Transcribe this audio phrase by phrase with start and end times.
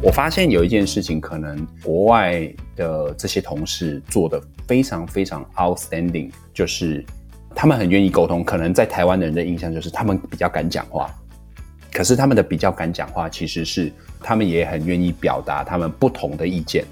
[0.00, 7.04] 我发现有一件事情，可能国外的这些同事做的非常非常 outstanding，就是
[7.52, 8.44] 他们很愿意沟通。
[8.44, 11.12] 可能在台湾的人的印象就是他们比较敢讲话，
[11.92, 16.84] 可是他们的比较敢讲话，其实是他们也很愿意表达他们不同的意见。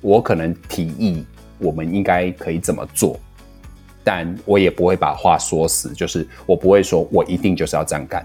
[0.00, 1.26] 我可能提议
[1.58, 3.18] 我们应该可以怎么做，
[4.04, 8.24] 但我也不会把话说死，就是我不会说我一定就是要这样干。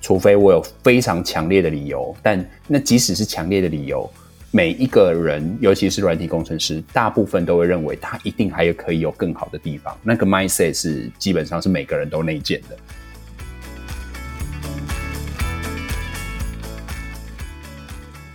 [0.00, 4.10] 除非我有非常强烈的理由，但那即使是强烈的理由，
[4.50, 9.94] 每一个人，尤其是软体工程师，大部分都会认为他一定还有可以有更好的地方。
[10.02, 12.76] 那个 mindset 是基本上是每个人都内建的。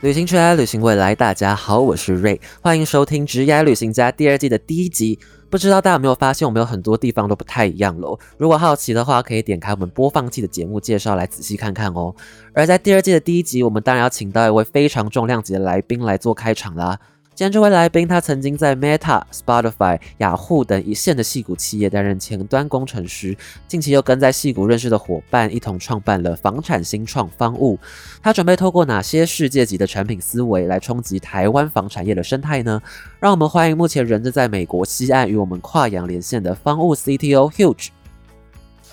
[0.01, 1.15] 旅行出来，旅行未来。
[1.15, 5.17] 大家好，我是瑞，欢迎收听《职业旅行家》第二季的第一集。
[5.55, 8.19] 不知道大家有没有发现，我们有很多地方都不太一样喽。
[8.37, 12.13] 如果好奇的话，可以点开我们播放器的节目介绍来仔细看看哦。
[12.53, 16.99] 而在第二季的第一集，我们当然要请到一位非常重量级的来宾来做开场啦。
[17.35, 23.35] 今天这位来宾，他曾经在 Meta、Spotify、雅虎等一线的戏股企业担任前端工程师，
[23.67, 27.77] 近期又跟在戏股认识的伙伴一同创办了房产新创方物。
[28.23, 32.81] 他准备透过哪些世界级的产品思维来冲击台湾房产业的生态呢？
[33.19, 37.89] 让我们欢迎目前人正在美国西岸与我们跨洋连线的方物 CTO Huge。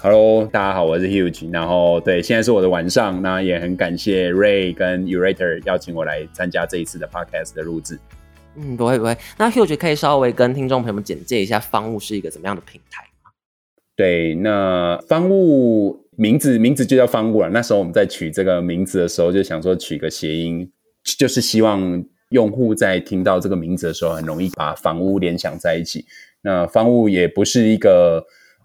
[0.00, 1.48] Hello，大家好，我是 Huge。
[1.52, 7.96] 然后对，现在是我的晚上，那也很感谢 Ray 跟 Urator 邀请我来参加这一次的 Podcast 的录制。
[8.56, 9.16] 嗯，不会不会。
[9.38, 13.30] 那 Huge 可以稍微跟听众朋友们简介一下方物是一个怎么样的平台吗？
[13.96, 17.48] 对，那方物名字名字就叫方物了。
[17.48, 20.70] 那时候我们在取这个名字的时候，就想说取个谐音，
[21.18, 26.04] 就是希望用户在听到这个名字的时候，很容易把房屋联想在一起。
[26.42, 28.22] 那方物也不是一个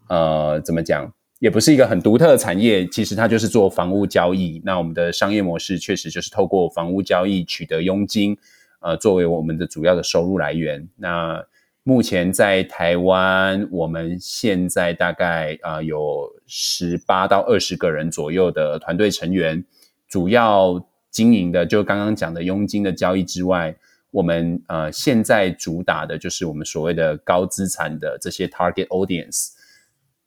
[0.10, 4.62] 呃，怎么讲，也不是一个很独特的产业，其实它就是做房屋交易。
[4.66, 8.38] 那我们的商业模式确实就是透过房屋交易取得佣金。
[8.80, 11.44] 呃，作为我们的主要的收入来源，那
[11.84, 19.64] 目前在台湾，我们现在大概啊有十八到二十个人左右的团队成员，
[20.08, 23.76] 主要经营的就刚刚讲的佣金的交易之外，
[24.12, 29.57] 我们呃现在主打的就是我们所谓的高资产的这些 target audience。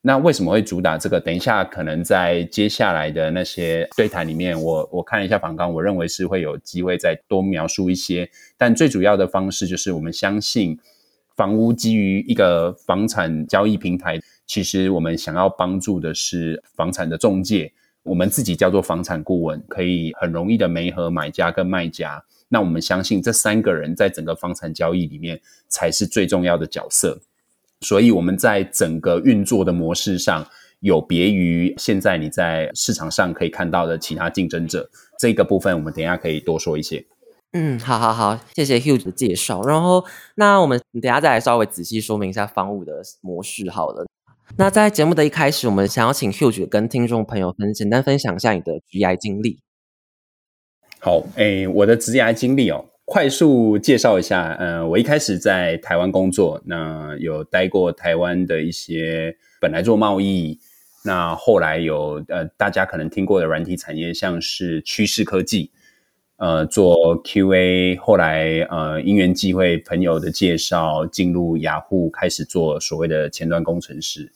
[0.03, 1.21] 那为什么会主打这个？
[1.21, 8.31] 等一下，可能在接下来的那些对谈里面，我我看一下访纲，我认为是会有机会再多描述一些。
[8.57, 10.79] 但最主要的方式就是，我们相信
[11.37, 17.71] 房屋基于一个房产交易平台，其实我们想要帮助的是房产的中介，
[18.03, 22.25] 我们自己叫做房产顾问，可以很容易的媒合买家跟卖家。
[22.49, 27.21] 那我们相信这三个人在整个房产交易里面才是最重要的角色。
[27.81, 30.47] 所以我们在整个运作的模式上，
[30.81, 34.91] 有别于现在你在市场上可以看到的其他竞争者。
[35.19, 37.05] 这个部分我们等下可以多说一些。
[37.53, 39.63] 嗯，好好好，谢谢 Huge 的介绍。
[39.63, 40.05] 然后，
[40.37, 44.07] 那我们等下再来稍微仔细说明一下方物的模式好了。
[44.57, 49.61] 那在节目的一开始，我们想要请 Huge 跟听众朋友分简单分享一下你的职业经历。
[50.99, 52.90] 好，诶，我的职业经历哦。
[53.13, 60.57] 快速介绍一下，呃，我一开始在台湾工作，那有待过台湾的一些本来做贸易，
[61.05, 65.73] 那后来有呃，大家可能听过的软体产业，像是趋势科技，
[66.37, 74.31] 呃，做 QA，后来呃因缘际会，朋友的介绍进入雅虎，开始做所谓的前端工程师，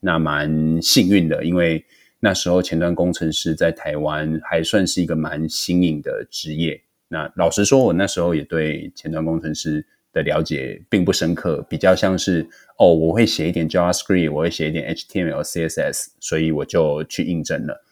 [0.00, 1.84] 那蛮幸运的，因为
[2.18, 6.82] 那时候前端工程师在台湾还算是一个蛮新颖的职业。
[7.08, 17.84] 那老实说，我那时候也对前端工程师的了解并不深刻，比较像是哦，我会写一点 JavaScript，我会写一点 HTML、CSS，所以我就去应征了。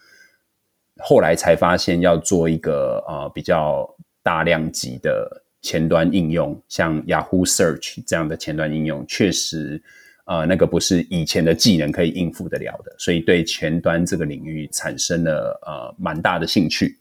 [0.99, 3.89] 后来才发现，要做一个呃比较
[4.23, 9.81] 大量级的前端应用，像 Yahoo Search 这样的前端应用，确实
[10.25, 16.97] 呃那个不是以前的技能可以应付得了的，所以对前端这个领域产生了呃蛮大的兴趣。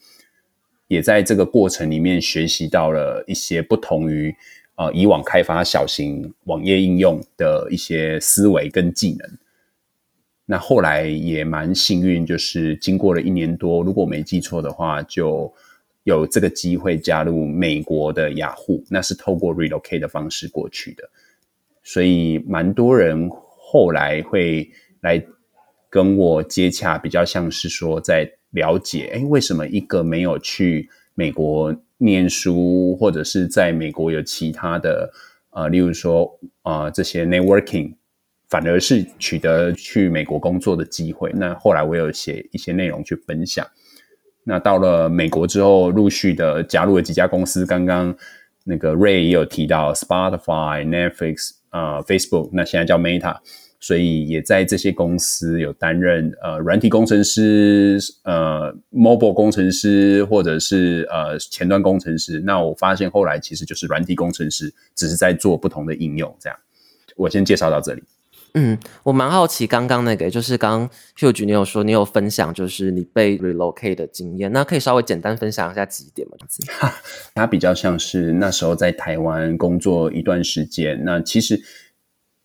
[0.87, 4.35] 也在这个过程里面学习到了一些不同于
[4.75, 9.37] 呃以往开发小型网页应用的一些思维跟技能。
[10.45, 15.51] 那后来也蛮幸运，就是经过了一年多，如果没记错的话，就
[16.03, 21.09] 有这个机会加入美国的雅虎，那是透过 relocate 的方式过去的。
[21.81, 24.69] 所以蛮多人后来会
[25.01, 25.23] 来
[25.89, 28.29] 跟我接洽，比较像是说在。
[28.53, 35.11] 了解，哎，为什么一个没有去美国念书，或者是在美国有其他的，
[35.51, 37.93] 呃，例如说，呃，这些 networking，
[38.49, 41.31] 反而是取得去美国工作的机会？
[41.35, 43.65] 那后来我有写一些内容去分享。
[44.43, 47.65] 那到了美国之后，陆续的加入了几家公司。
[47.65, 48.13] 刚刚
[48.65, 53.37] 那个 Ray 也有提到 Spotify、Netflix、呃 Facebook，那现在叫 Meta，
[53.83, 62.39] 所以也在这些公司有担任呃软体工程师、呃 Mobile 工程师，或者是呃前端工程师。
[62.45, 66.33] 那我发现后来其实就是软体工程师，只是在做不同的应用。
[66.39, 66.57] 这样，
[67.17, 68.01] 我先介绍到这里。
[68.55, 76.37] 嗯，我蛮好奇，刚刚那个就是刚刚 Huge 你有说你有分享，就是你被 relocate 的经验，那可以稍微简单分享一下几点吗？
[77.35, 81.59] 它比较像是那时候在台湾工作一段时间，那其实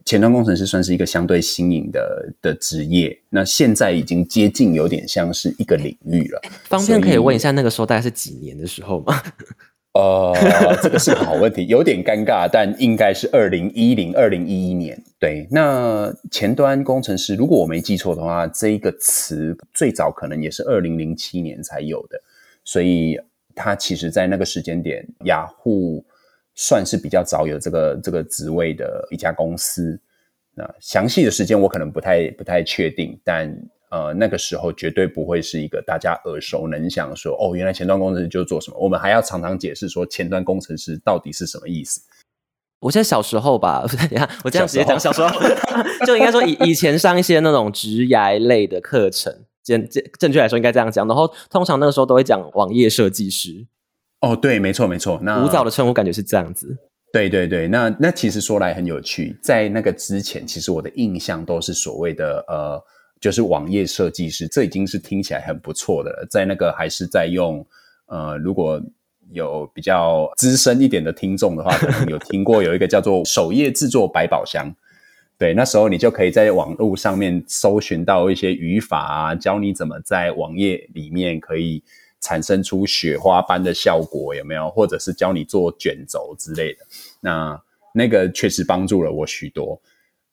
[0.08, 6.40] 前端工程师算是一个相对新颖的的职业，那现在已经接近有点像是一个领域了。
[6.64, 9.20] 方便可以问一下那个时候大概是几年的时候吗？
[9.93, 10.34] 呃，
[10.82, 14.99] 这个是个好问题，有点尴尬，但应该是二零一零、二零一一年。
[15.20, 22.19] 对，那前端工程师，如果我没记错的话，这一个词最早可能也是二零零七年才有的，
[22.64, 23.20] 所以
[23.54, 26.02] 它其实在那个时间点，雅虎
[26.58, 29.99] 算是比较早有这个这个职位的一家公司。
[30.55, 33.56] 那详细的时间我可能不太不太确定，但。
[33.90, 38.76] 呃，那个时候绝对不会是一个大家耳熟能详，说哦，原来前端工程师就做什么。
[38.78, 42.02] 我们还要常常解释说前端工程师到底是什么意思。
[42.81, 45.40] 我现在小时候吧， 你看我这样直接讲小时候，
[46.04, 51.08] 就应该说以以前上一些那种职涯类的课程，简简正确来说应该这样讲。
[51.08, 53.66] 然后通常那个时候都会讲网页设计师。
[54.20, 55.19] 哦，对，没错没错。
[55.23, 56.76] 那古早的称呼感觉是这样子。
[57.12, 62.82] 对对对，那那其实说来很有趣，在那个之前，其实我的印象都是所谓的呃。
[63.20, 66.26] 就是网页设计师，这已经是听起来很不错的了。
[66.31, 67.67] 在那个还是在用，
[68.06, 68.81] 呃，如果
[69.32, 74.73] 有比较资深一点的听众的话，可能有听过有一个叫做首页制作百宝箱。
[75.37, 81.82] 对，那时候你就可以在网络上面搜寻到一些语法啊，教你怎么在网页里面可以
[82.20, 84.70] 产生出雪花般的效果，有没有？
[84.70, 86.81] 或者是教你做卷轴之类的。
[87.20, 87.61] 那
[87.93, 89.81] 那个确实帮助了我许多。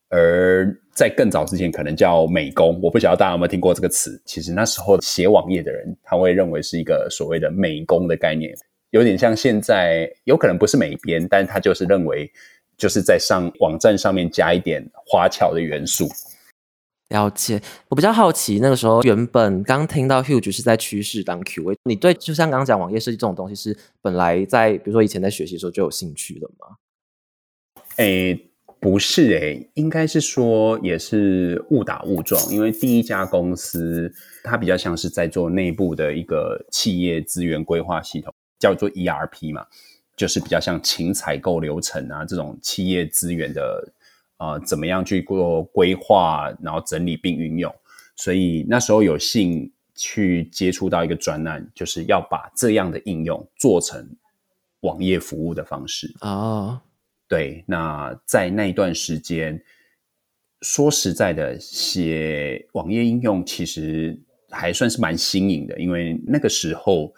[0.09, 4.21] 而在更早之前，可能叫美工，我不晓得大家有没有听过这个词。
[4.23, 8.55] 其实那时候写网页的人，他会认为是一个所谓的美工的概念，
[8.91, 12.31] 有点像现在，有可能不是美编，但他就是认为
[12.77, 16.07] 就是在上网站上面加一点花巧的元素。
[17.09, 26.77] 了解，我比较好奇，那个时候原本刚听到 Huge 是在趋势当 QA，你对就像刚刚讲网页设计这种东西，是本来在比如说以前在学习的时候就有兴趣的吗？
[27.97, 28.49] 诶。
[28.77, 34.13] 不是诶，应该是说也是误打误撞，因为第一家公司
[34.43, 39.65] 它比较像是在做内部的一个企业资源规划系统，叫做 ERP 嘛，
[40.15, 43.91] 就是比较像请采购流程啊这种企业资源的
[44.37, 47.73] 啊怎么样去做规划，然后整理并运用，
[48.15, 54.07] 所以那时候有幸去接触到一个专案，就是要把这样的应用做成
[54.81, 56.81] 网页服务的方式啊。
[57.27, 59.59] 对，那在那一段时间，
[60.61, 64.19] 说实在的，写网页应用其实
[64.51, 67.11] 还算是蛮新颖的，因为那个时候，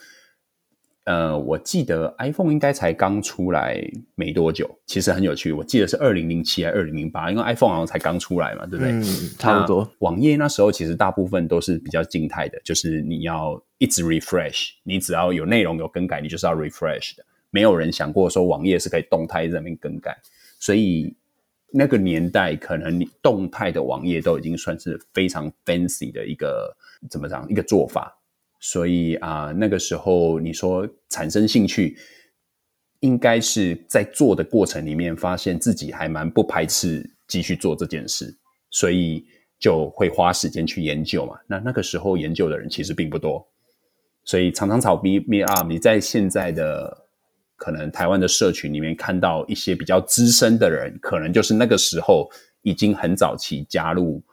[1.08, 3.82] 呃，我记得 iPhone 应该才刚出来
[4.16, 5.54] 没多久，其实很有趣。
[5.54, 8.92] 我记得是二零零七还是二零零八，因为 iPhone 好像才刚出来嘛，对不对？
[8.92, 9.04] 嗯，
[9.40, 9.90] 差不多。
[10.00, 17.24] 网页那时候其实大部分都是比较静态的，就是你要一直 refresh，你只要有内容有更改，你就是要 refresh 的。
[17.52, 20.14] 没有人想过说网页是可以动态在那边更改，
[20.60, 21.16] 所以
[21.72, 26.76] 那个年代可能你动态的网页都已经算是非常 fancy 的一个
[27.10, 28.14] 怎么讲一个做法。
[28.60, 31.98] 所以啊，那个时候你说产生兴趣，
[33.00, 38.36] 应该是在做的过程里面发现自己还蛮不排斥继续做这件事，
[38.72, 39.26] 所以
[39.60, 41.38] 就会花时间去研究嘛。
[41.48, 43.48] 那那个时候研究的人其实并不多，
[44.24, 47.06] 所以常常草逼灭啊，你在现在的。
[47.60, 52.30] 可能台湾的社群里面看到一些比较资深的人，可能就是那个时候
[52.62, 54.24] 已经很早期加入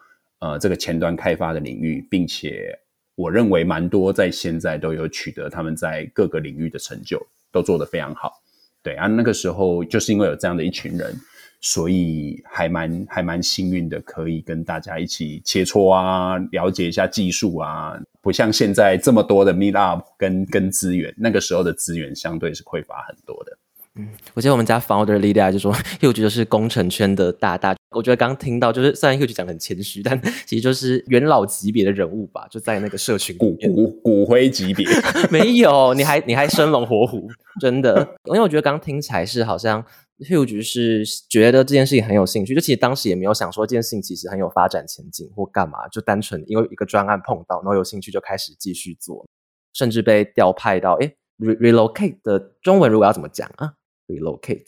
[0.40, 2.78] 呃这个前端开发的领域，并且
[3.14, 8.42] 我认为蛮多在现在都有取得他们在各个领域的成就，都做得非常好。
[8.82, 11.14] 对啊，那个时候就是因为有这样的一群人，
[11.60, 17.98] 所以还蛮还蛮幸运的，可以跟大家一起切磋啊，了解一下技术啊。
[18.20, 23.56] 不像现在这么多的 meet up 跟跟资源，那个时候的资源相对是匮乏很多的。
[23.96, 27.76] 嗯，我记得我们家 founder Lydia 就说，Huge 就是工程圈的大大。
[27.94, 34.84] 我觉得刚听到，就是虽然 Huge 讲很谦虚，但其实就是元老级别的人物吧，就在那个社群骨骨骨灰级别。
[35.30, 37.28] 没有，你还你还生龙活虎，
[37.60, 38.16] 真的。
[38.24, 39.84] 因为我觉得刚听起来是好像。
[40.20, 49.26] Huge 是觉得这件事情很有兴趣，就其实当时也没有想说这件事情其实很有发展前景或干嘛，就单纯因为一个专案碰到，然后有兴趣就开始继续做。
[49.72, 53.74] 甚至被调派到诶 re relocate 的中文如果要怎么讲啊
[54.08, 54.66] ？relocate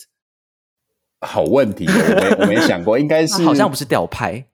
[1.21, 4.47] 好问题，我没我没想过，应该 是好像不是调派，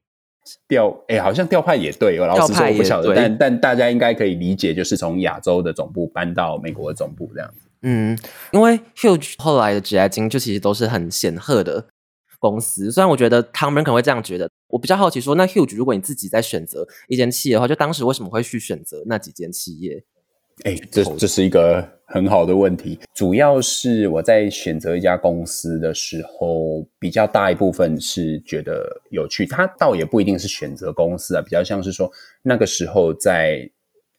[0.69, 7.69] 调哎，好像调派也对，老实说我不晓得，但但大家应该可以理解，就是从亚洲的总部搬到美国的总部这样子。
[7.83, 8.17] 嗯，
[8.53, 11.85] 因为 Huge 后来的职业经就其实都是很显赫的
[12.39, 20.05] 公司，虽然我觉得他们可能会这样觉得，我比较好奇说，那 Huge 如果你自己在选择一间企业的话，就当时为什么会去选择那几间企业？
[20.64, 22.99] 哎，这这是一个很好的问题。
[23.12, 29.45] 主要是我在选择一家公司的时候，比较大一部分是觉得有趣。
[29.45, 32.11] 它倒也不一定是选择公司啊，比较像是说
[32.42, 33.69] 那个时候在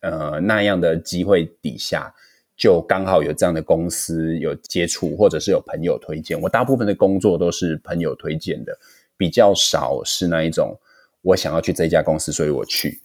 [0.02, 2.14] 呃那样的机会底下，
[2.58, 6.40] 就刚好有这样的公司有接触，或者是有朋友推荐。
[6.42, 8.78] 我大部分的工作都是朋友推荐的，
[9.16, 10.78] 比较少是那一种
[11.22, 13.00] 我想要去这家公司，所以我去。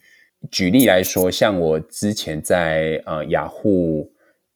[0.51, 4.11] 举例来说，像我之前在呃雅虎，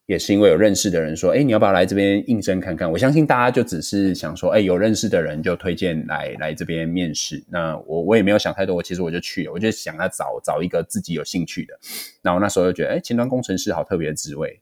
[0.07, 2.91] 也是因为有认识的人说，哎，你要不要来这边应征看看？
[2.91, 7.43] 我相信大家就只是想说，哎，有认识的人就推荐来来这边面试。
[7.51, 11.79] 那我我也没有想太多，我其实我就去了，我就想要找找一个自己有兴趣的。
[12.23, 14.61] 然后那时候就觉得，哎，前端工程师好特别的职位。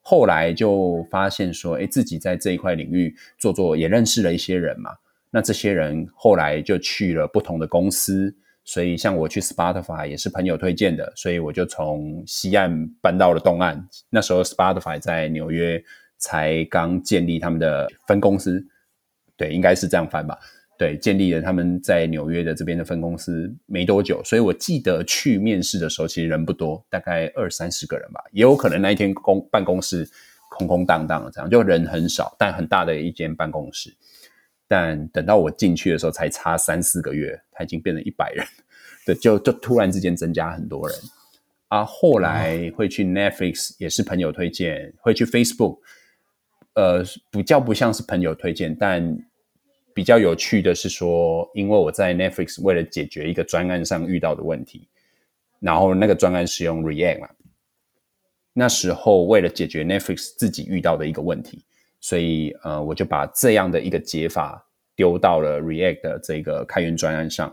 [0.00, 4.92] 后来就发现说，哎，自己在这一块领域做做，也认识了一些人嘛。
[5.30, 8.34] 那这些人后来就去了不同的公司。
[8.64, 13.86] 所以，像我去 Spotify 也是朋友推荐的，所以我就从西岸搬到了东岸。
[14.08, 15.82] 那时候 Spotify 在纽约
[16.16, 18.64] 才刚建立他们的分公司，
[19.36, 20.38] 对，应该是这样翻吧？
[20.78, 30.08] 对，建立了他们在纽约的这边的分公司没多久，所以我记得去面试的时候，其实人不多，大概二三十个人吧，也有可能那一天公办公室
[30.50, 33.94] 空空荡荡的，这样就人很少，但很大的一间办公室。
[34.66, 38.44] 但等到我进去的时候，才差三四个月，他已经变成一百人，
[39.04, 40.98] 对，就就突然之间增加很多人
[41.68, 41.84] 啊。
[41.84, 45.78] 后来会去 Netflix，也是朋友推荐；会去 Facebook，
[46.72, 49.16] 呃，比较不像是朋友推荐，但
[49.94, 54.88] 比较有趣的是说，因为我在 Netflix 为了解决一个专案上遇到的问题，
[55.60, 57.28] 然后那个专案是用 React 嘛，
[58.54, 61.64] 那时候为了解决 Netflix 自己遇到的一个问题。
[62.06, 64.62] 所以，呃，我就把这样的一个解法
[64.94, 67.50] 丢到了 React 的这个开源专案上，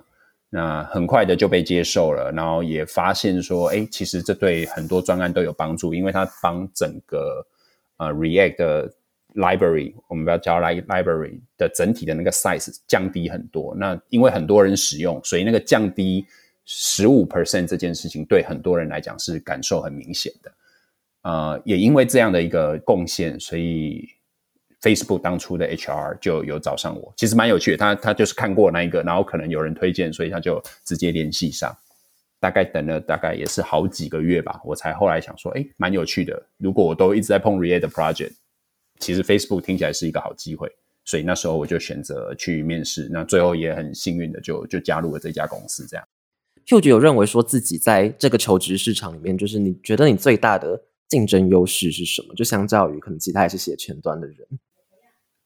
[0.50, 7.48] 那很快的就被接受了，然后也发现说，哎，其实这对很多专案都有帮助，因为它帮整个
[7.96, 8.92] 呃 React
[9.36, 13.74] library，我们不要叫 library 的整体的那个 size 降低很多。
[13.74, 16.26] 那因为很多人使用，所以那个降低
[16.66, 20.52] 十五 percent 这件事情，对很多人来讲是感受很明显的。
[21.22, 24.10] 呃，也因为这样的一个贡献，所以。
[24.82, 27.78] Facebook 当初的 HR 就有找上我，其实蛮有趣的。
[27.78, 31.76] 他他就是看过那一个，然后可能有人推荐，所以他就直接联系上。
[32.40, 36.42] 大概等了大概也是好几个月吧，我才后来想说，哎，蛮有趣的。
[36.58, 38.32] 如果我都一直在碰 React project，
[38.98, 40.68] 其实 Facebook 听起来是一个好机会。
[41.06, 45.86] 所以那时候我就选择去面试，那最后也很幸运的就就加入了这家公司。
[45.88, 46.08] 这样
[46.66, 52.34] HUG 有认为说自己在这个求职市场里面，就是你觉得你最大的竞争优势是什么？
[52.34, 54.38] 就相较于可能其他也是写前端的人。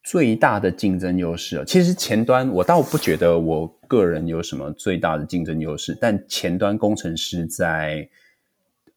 [0.06, 8.08] 最大的竞争优势啊，其实前端我倒不觉得我个人有什么最大的竞争优势，但前端工程师在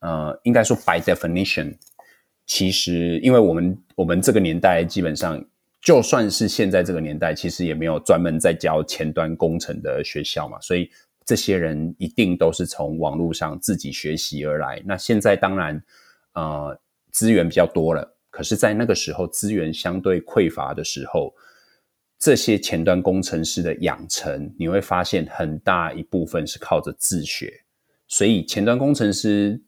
[0.00, 1.74] 呃，应该说 by definition，
[2.44, 5.42] 其实因为我们我们这个年代基本上，
[5.80, 10.90] 就算是现在这个年代，其实也没有专门在教前端工程的学校嘛，所以
[11.24, 14.82] 这些人一定都是从网络上自己学习而来。
[14.84, 15.82] 那现在当然
[16.34, 16.78] 呃
[17.10, 18.14] 资源比较多了。
[18.38, 21.34] 可是，在那个时候资源相对匮乏的时候，
[22.20, 27.52] 这些前端工程师的养成，你会发现很大一部分是靠着自学。
[28.06, 29.60] 所以，前端工程师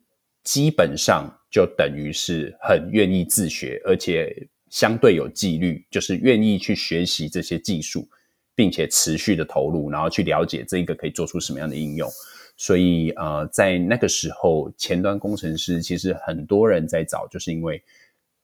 [0.45, 4.33] 基本上就等于是很愿意自学，而且
[4.69, 8.09] 相对有纪律，就是愿意去学习这些技术，
[8.55, 12.09] 并且持续的投入，然后去了解这个可以做出什么样的应用。
[12.57, 17.83] 所以，呃，在那个时候，前端工程师其实很多人在找，就是因为。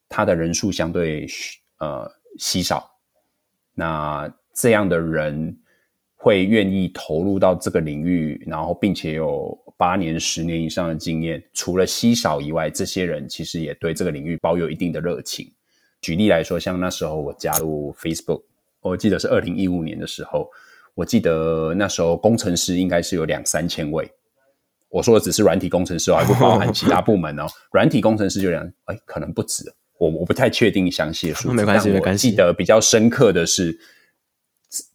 [0.09, 1.27] 他的人数相对
[1.79, 2.91] 呃稀少，
[3.75, 5.57] 那这样的人
[6.15, 11.43] 会愿意投入到这个领域，然后并且有八年、十年以上的经验。
[11.53, 15.53] 除了稀少以外，这些人其实也对这个领域保有一定的热情。
[16.01, 18.43] 举例来说，像那时候我加入 Facebook，
[18.81, 20.49] 我记得是二零一五年的时候，
[20.95, 24.11] 我记得那时候工程师应该是有两三千位。
[24.89, 27.47] 我说的只是软体工程师哦，还不包含其他部门哦。
[27.73, 29.65] 软体工程师就两，哎，可能不止。
[29.99, 32.31] 我我不太确定详细的数字，没关系，没关系。
[32.31, 33.79] 记得比较深刻的是，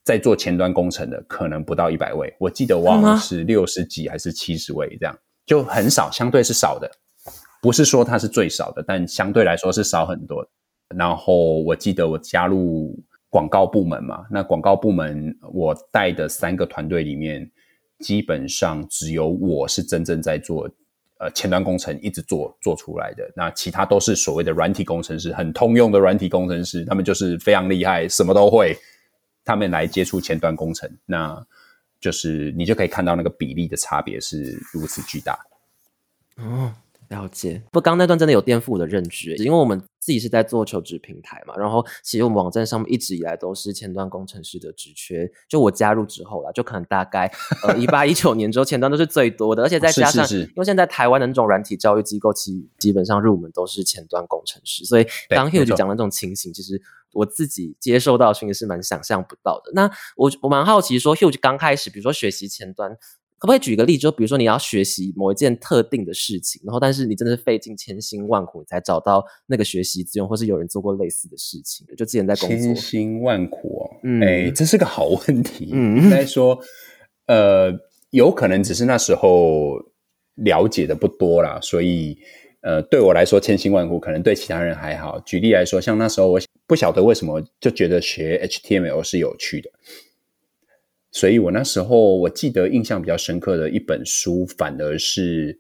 [0.03, 6.89] 在做前端工程的可能不到一百位，我记得忘了是六十几还是七十位，这样就很少，相对是少的。
[7.61, 10.43] 不是说它是最少的，但相对来说是少很多。
[10.95, 17.49] 然后我记得我加入广告部门嘛，那广告部门我带的三个团队里面，
[17.99, 20.69] 基本上只有我是真正在做
[21.21, 23.31] 呃前端工程，一直做做出来的。
[23.35, 28.75] 那其他都是所谓的软体工程师，很通用的软体工程师，他们就是非常厉害，什么都会。
[29.43, 31.43] 他们来接触前端工程，那
[31.99, 35.39] 就是你就可以看到那个比例的差别是如此巨大。
[36.37, 36.73] 哦。
[37.09, 47.31] 了解，不，刚那段真的有颠覆我的认知，因为我们自己是在做求职平台嘛，然后其实我们网站上面一直以来都是前端工程师的职缺，就我加入之后啦，就可能大概
[47.63, 56.81] 呃一八一九年之后前端都是最多的，而且再加上因为现在台湾的那种软体教育机构，其基本上入门都是前端工程师，所以刚 Hugh 讲的那种情形，其实
[57.13, 59.71] 我自己接受到讯息是蛮想象不到的。
[59.75, 62.97] 那我我蛮好奇说，Hugh 刚开始比如说学习前端。
[63.41, 64.01] 可不可以举个例子？
[64.01, 72.57] 就比如说你要学习某一件特定的事情，然后但是你真的是费尽千辛万苦才找到那个学习资源，或是有人做过类似的事情，就之前在工作。
[72.57, 75.65] 千辛万苦哦，哎，这是个好问题。
[75.65, 76.59] 应该说，
[77.25, 77.73] 呃，
[78.11, 79.79] 有可能只是那时候
[80.35, 82.15] 了解的不多啦，所以
[82.61, 85.19] 呃，对我来说千辛万苦，可能对其他人还好。
[85.21, 89.71] 举例来说，像那时候我不晓得为什么就觉得学 HTML 是有趣的。
[91.13, 95.59] 所以我那时候我记得印象比较深刻的一本书，反而是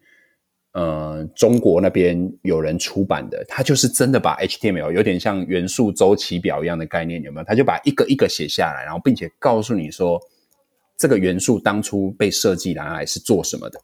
[0.71, 7.43] 呃中国那边有人出版的，他就是真的把 HTML 有点像元素周期表一样的概念，有没有？
[7.43, 10.17] 他就把一个一个写下来，然后并且告诉你说
[10.97, 13.81] 这个元素当初被设计来是做什么的。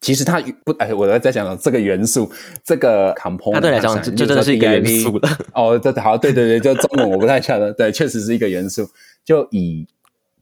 [0.00, 2.30] 其实它不哎，我在讲这个元素，
[2.62, 5.28] 这个 component，它对来讲就真的是一个元素了。
[5.52, 8.88] 哦，这好，对对对，就中文我不太晓得，对，确实是一个元素，
[9.24, 9.84] 就以。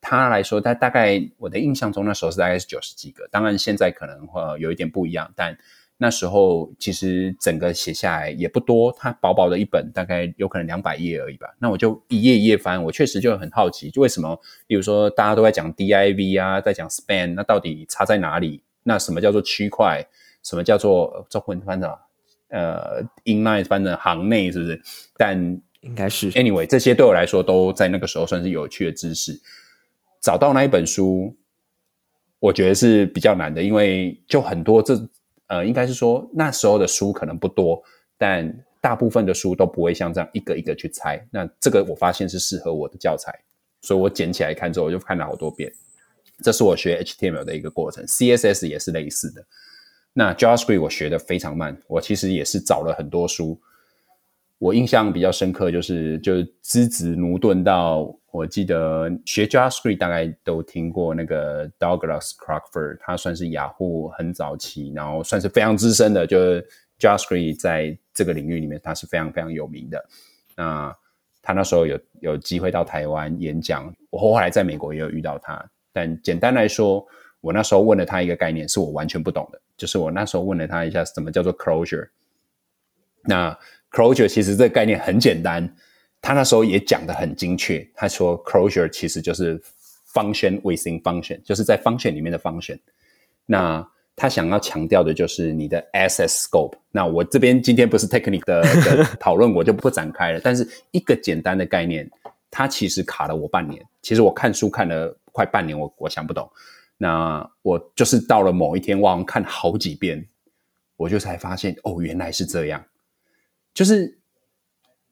[0.04, 5.56] 他来说，他大概我的印象中那时候是大概是九十几个，当然现在可能会有一点不一样，但
[5.96, 11.48] 那时候其实整个写下来也不多，它薄薄的一本，大概有可能两百页而已吧。
[11.58, 18.62] 那我就一页一页翻，我确实就很好奇，就为什么，比如说大家都在讲 div 啊，在讲 span，那到底差在哪里？
[18.82, 20.06] 那什么叫做区块？
[20.42, 21.98] 什么叫做中文翻的
[22.48, 24.78] 呃 inline 翻的行内是不是？
[25.16, 25.38] 但
[25.80, 29.40] 应该是 anyway，这些对我来说都在那个时候算是有趣的知识。
[30.24, 31.36] 找到那一本书，
[32.38, 34.98] 我觉得是比较难的，因为就很多这
[35.48, 37.82] 呃，应该是说那时候的书可能不多，
[38.16, 41.22] 但大部分的书都不会像这样一个一个去猜。
[41.30, 43.38] 那这个我发现是适合我的教材，
[43.82, 45.70] 所以我捡起来看之后，我就看了好多遍。
[46.42, 49.44] 这是我学 HTML 的一个过程，CSS 也是类似的。
[50.14, 53.60] 那 JavaScript 我学的非常慢，我其实也是找了很多书。
[54.64, 66.66] 我印象比较深刻，就是就是资质驽钝到，我记得学 JavaScript 大概都听过那个 Douglas Crockford，他算是雅虎很早期，然后算是非常资深的，就是
[66.98, 70.02] JavaScript 在这个领域里面他是非常非常有名的。
[70.56, 70.96] 那
[71.42, 75.62] 他那时候有有机会到台湾演讲，我后来在美国也有遇到他。
[75.92, 77.06] 但简单来说，
[77.42, 82.08] 我那时候问了他一个概念，是我完全不懂的，就是我那时候问了他一下什么叫做 Closure。
[83.26, 83.58] 那
[83.94, 85.72] Closure 其实这个概念很简单，
[86.20, 87.78] 他那时候也讲的很精确。
[87.94, 89.62] 他说 Closure 其实就是
[90.12, 92.76] function within function，就是在 function 里面的 function。
[93.46, 96.74] 那他想要强调的就是你的 access scope。
[96.90, 98.64] 那我这边今天不是 technique 的
[99.20, 100.40] 讨论，我就不展开了。
[100.42, 102.10] 但是一个简单的概念，
[102.50, 103.80] 它其实卡了我半年。
[104.02, 106.50] 其实我看书看了快半年，我我想不懂。
[106.96, 110.26] 那我就是到了某一天，我看好几遍，
[110.96, 112.84] 我就才发现哦，原来是这样。
[113.74, 114.16] 就是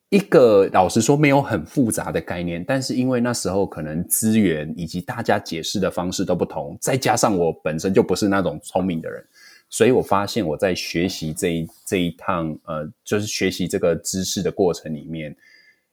[0.08, 9.24] 一个老实说没有很复杂的概念，但是因为那时候可能资源以及大家解释的方式都不同，再加上我本身就不是那种聪明的人，
[9.68, 15.34] 所以我发现我在学习这一这一趟呃，就是学习这个知识的过程里面，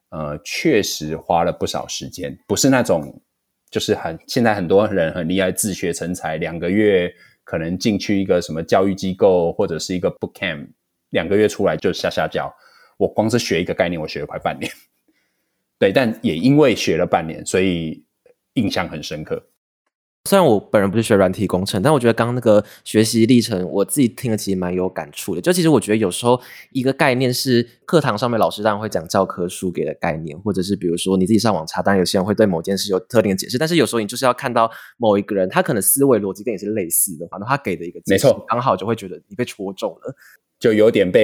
[0.09, 3.21] 呃，确实花了不少时间，不是那种
[3.71, 7.09] 就是很现在很多人很厉害自学成才，两个月
[7.45, 10.67] 可能进去一个什么教育机构或者是一个 book camp。
[11.09, 12.53] 两个月出来就下下教，
[12.97, 14.71] 我光是学一个概念，我学了快半年。
[15.79, 18.03] 对，但也因为学了半年，所以
[18.53, 19.45] 印象很深刻。
[20.25, 25.39] 虽然我本人不是学软体工程，但我觉得刚刚那个学习历程，我自己听了其实蛮有感触的。
[25.39, 26.39] 就其实我觉得有时候
[26.73, 33.57] 一个概念是课堂上面老师当然会讲教科书给的概念，或者是比如说你自己上网查，当然有些人会对某件事有特定的解释。
[33.57, 40.13] 但是有时候你就是要看到某一个人，他可能思维逻辑跟你是类似的，反正他给的一个没错，刚好就会觉得你被戳中了。
[40.59, 41.23] 就有点被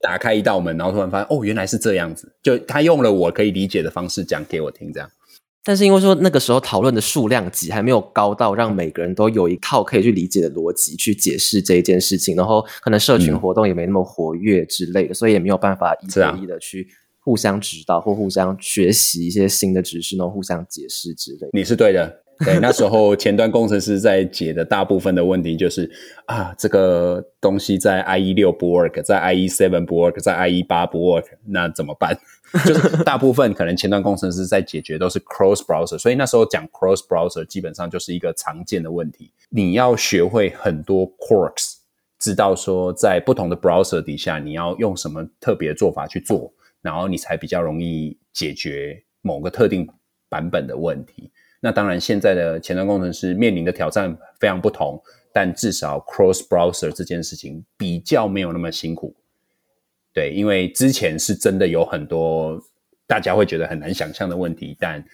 [0.00, 2.32] 打开一道门，然后突然发现哦，原来是这样子。
[2.42, 5.10] 就他用了我可以理解的方式讲给我听，这样。
[5.64, 16.88] 但是因为说那个时候讨论的数量级还没有高到让每个人都有一套可以去理解的逻辑去解释这一件事情，然后可能社群活动也没那么活跃之类的，所以也没有办法一对一的去
[17.20, 21.48] 互相指导或互相学习一些新的知识，然后互相解释之类。
[21.52, 22.22] 你是对的。
[22.44, 25.90] 对，那时候前端工程师在解的大部分的问题就是
[26.26, 32.16] 啊，这个东西在 IE 六不 work，在 IE seven 不 work，在 IE 八不 work，那怎么办？
[32.64, 39.32] 就是大部分可能前端工程师在解决都是 cross browser，所以那时候讲 cross browser 基本上就是一个常见的问题。
[39.50, 41.74] 你要学会很多 quirks，
[42.18, 49.86] 知道说在不同的 browser 底下你要用什么特别做法去做，然后你才比较容易解决某个特定
[50.30, 51.30] 版本的问题。
[51.60, 59.12] 那当然，现在的前端工程师面临的挑战非常不同，但至少 cross browser 这件事情比较没有那么辛苦。
[60.14, 62.56] 对，因为之前是真的有很多
[63.08, 65.04] 大家会觉得很难想象的问题，但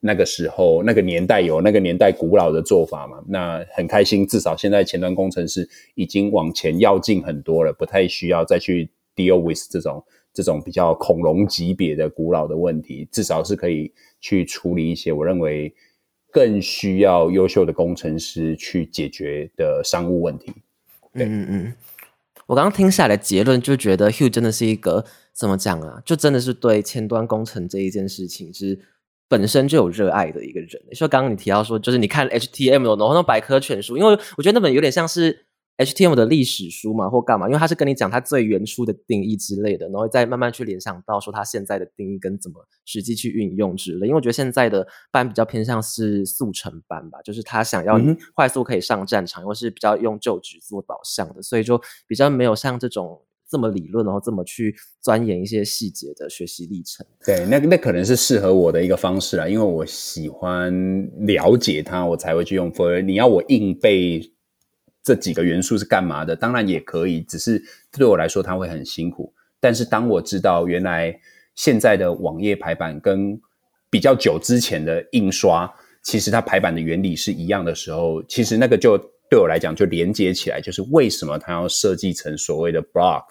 [0.00, 3.22] 那个时候那个年代有那个年代古老的做法嘛。
[3.28, 15.72] 那很开心，至少现在前端工程师已经往前要进很多了，不太需要再去 deal with 这种这种比较恐龙级别的古老的问题，至少是可以去处理一些我认为。
[16.32, 20.52] 更需要优秀的工程师去解决的商务问题。
[21.12, 21.74] 嗯嗯嗯，
[22.46, 26.02] 我刚刚听下来的结论就觉得 Hugh 真的是一个怎么讲啊？
[26.04, 28.80] 就真的是对前端工程这一件事情是
[29.28, 30.70] 本身就有热爱的一个人。
[30.94, 35.44] 所以刚刚你提到说，就是你看 HTML 然后那百科全书，因为我觉得那本有点像是。
[35.78, 37.46] HTML 的历史书嘛，或干嘛？
[37.46, 44.06] 因为他是跟你讲他最原初的定义之类的，然后再慢慢去联想到说他现在的定义跟怎么实际去运用之类。
[44.06, 47.98] 因为我觉得现在的班比较偏向是速成班吧，就是他想要
[48.34, 57.04] 快速可以上战场，或是比较用就职做导向的，所以就比较没有像这种这么理论，然后这么去钻研一些细节的学习历程。
[57.24, 60.70] 对，那那可能是适合我的一个方式啊，因为我喜欢
[61.26, 62.70] 了解它，我才会去用。
[62.72, 64.31] 否则你要我硬背。
[65.02, 66.36] 这几个元素是干嘛的？
[66.36, 69.32] 当然也可以，只是对我来说它会很辛苦。
[69.60, 71.18] 但是当我知道原来
[71.54, 73.40] 现在的网页排版跟
[73.90, 83.24] 比较久之前的印刷，其实它排版的原理是一样的时候，其实那个就对我来讲就连接起来，就是为什么它要设计成所谓的 block，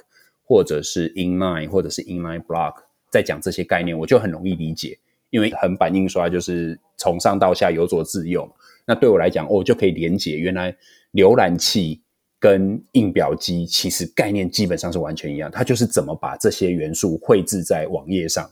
[0.44, 2.76] 或者是 inline，或者是 inline block，
[3.10, 4.98] 在讲这些概念，我就很容易理解。
[5.32, 8.54] 因为横版印刷就是从上到下由左自右，
[8.92, 10.76] 那对我来讲，我就可以连接原来。
[11.14, 12.02] 浏览器
[12.40, 18.50] 跟印表机其实概念基本上是完全一样，它就是怎么把这些元素绘制在网页上，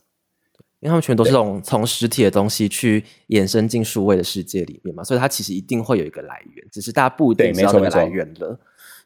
[0.82, 8.60] 因为他们全都是从从实体的东西去衍生进数位的世界里面嘛，所以它其实一定会有一个来源，只是大家不一定知道那个来源了。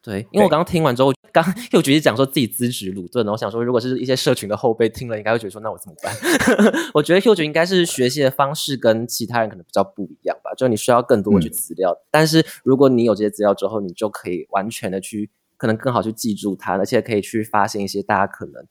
[0.04, 6.14] 对，因为我刚刚听完之后，刚又觉得讲说自己资质鲁钝，然后想说，如果是一些社群的后辈听了，应该会觉得说，那我怎么办？
[6.94, 18.62] 我觉得 Q 觉应该是学习的方式跟其他人可能比较不一样吧，就你需要更多的去资料，但是如果你有这些资料之后，你就可以完全的去，可能更好去记住它，而且可以去发现一些大家可能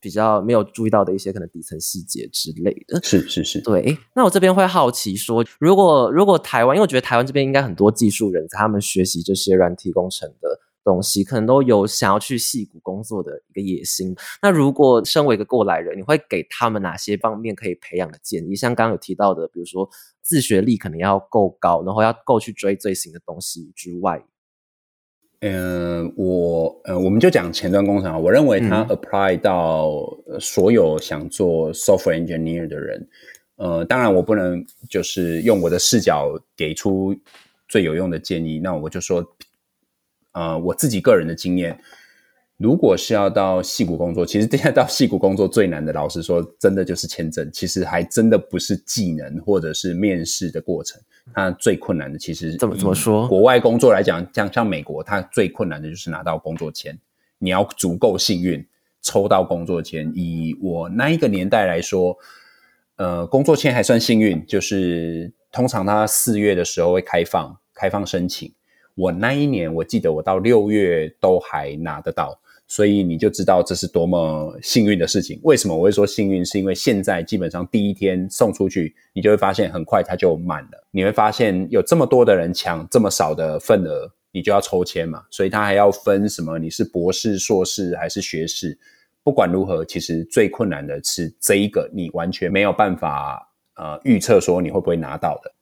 [0.00, 3.00] 比较没有注意到的一些可能底层细节之类的。
[3.04, 3.96] 是是是，对。
[4.16, 10.58] 那我这边会好奇说，如果如果台湾，因为我觉得台湾这边应该很多技术人才，他们学习这些软体工程的。
[10.90, 14.12] 东西可能都有想要去戏骨工作的一个野心。
[14.42, 18.56] 那如果身为一个过来人，你会给他们哪些方面可以培养的建议？
[18.56, 19.88] 像刚刚有提到的，比如说
[20.20, 24.20] 自学力可能要够高，然后要够去追最新的东西之外，
[25.42, 28.18] 嗯，我呃，我们就讲前端工程啊。
[28.18, 29.92] 我认为它 apply 到
[30.40, 33.08] 所有想做 software engineer 的人。
[33.56, 37.14] 呃，当然我不能就是用我的视角给出
[37.68, 38.58] 最有用的建议。
[38.58, 39.24] 那我就说。
[40.32, 41.78] 呃，我自己个人的经验，
[42.56, 47.50] 如果是要到戏谷工作，其实现在到戏谷工作最难的，老实说，真的就是签证。
[47.52, 51.00] 其实还真的不是技能或者是面试的过程，
[51.34, 53.26] 它最困难的其实怎么怎么说？
[53.28, 56.96] 国外工作来讲，像像美国，它最困难的就是拿到工作签。
[57.38, 58.64] 你要足够幸运
[59.00, 60.12] 抽到工作签。
[60.14, 62.14] 以我那一个年代来说，
[62.96, 68.52] 呃，工作签还算幸运，就是通常它四月的时候会开放开放申请。
[68.94, 75.40] 我那一年，我记得我到六月都还拿得到，所以你就知道这是多么幸运的事情。
[75.42, 76.44] 为什么我会说幸运？
[76.44, 80.86] 是因为现在基本上第一天送出去，你就会发现很快它就满了。
[80.90, 85.24] 你会发现有这么多的人抢这么少的份额，你就要抽签嘛。
[85.30, 86.58] 所以他还要分什么？
[86.58, 88.78] 你是博士、硕士还是学士？
[89.22, 95.52] 不管如何，其实最困难的是这一个，你完全没有办法呃预测说你会不会拿到的。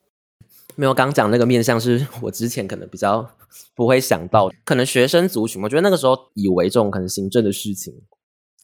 [0.79, 3.29] 没有刚讲那个面向是我之前可能比较
[3.75, 7.93] 不会想到，可能学生族群，我觉得那个时候以为这种可能行政的事情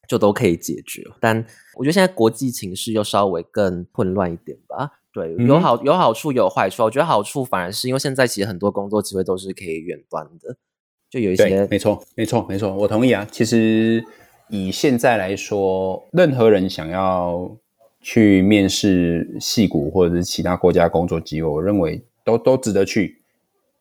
[0.07, 4.93] 就都可以解决，但我觉得现在国际情势又稍微更混乱一点吧。
[5.13, 6.85] 对，嗯有好有好处有坏处。
[6.85, 10.57] 我觉得好处反而是因为现在其实很多工作机会都是可以远端的，
[11.11, 13.27] 就有一些，没错，没错，没错，我同意啊。
[13.29, 14.05] 其实
[14.51, 17.57] 以现在来说，任何人想要
[18.05, 23.23] 去面试戏谷或者是其他国家工作机会，我认为都都值得去。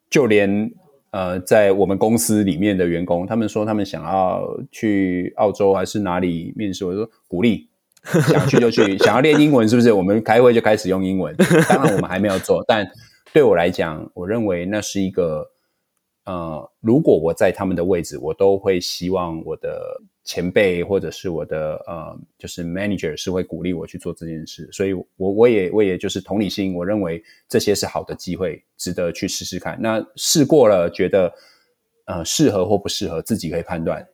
[0.10, 0.72] 就连
[1.12, 7.68] 呃，在我们公司里面的员工，他们说他们想要去澳洲还是哪里面试，我说鼓励，
[8.32, 9.92] 想去就去，想要练英文是不是？
[9.92, 11.36] 我们开会就开始用英文。
[11.68, 12.88] 当然我们还没有做，但
[13.34, 15.46] 对我来讲，我认为那是一个
[16.24, 29.78] 呃，如果我在他们的位置，我都会希望我的前辈或者是我的呃，就是 manager 是会鼓励我去做这件事，所以我我也我也就是同理心，我认为这些是好的机会，值得去试试看。
[29.82, 31.34] 那试过了，觉得
[32.06, 34.08] 呃适合或不适合，自己可以判断。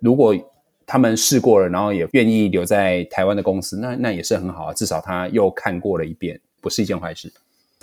[0.00, 0.36] 如果
[0.84, 7.32] 他们试过了，然后也愿意留在台湾的公司，那那也是很好啊，至少他又看过了一遍，不是一件坏事。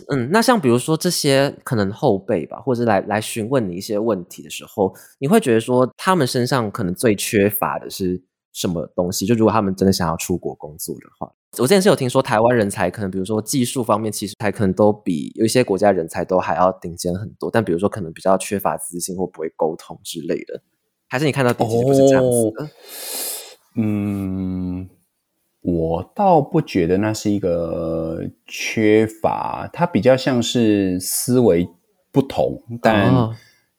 [0.07, 8.21] 嗯，那像比如说这些可能后辈吧，或者来来询问你一些问题的时候，你会觉得说他们身上可能最缺乏的是
[8.53, 9.25] 什么东西？
[9.25, 20.61] 就如果他们真的想要出国工作的话，我之前是有听说台湾人才可能比如说技术方面，其实还可能都比有一些国家人才都还要顶尖很多，但比如说可能比较缺乏自信或不会沟通之类的，
[21.07, 22.69] 还是你看到第几不是这样子的？
[23.75, 24.89] 嗯，
[25.61, 31.67] 我倒不觉得那是一个缺乏，它比较像是思维
[32.11, 33.35] 不同，但、哦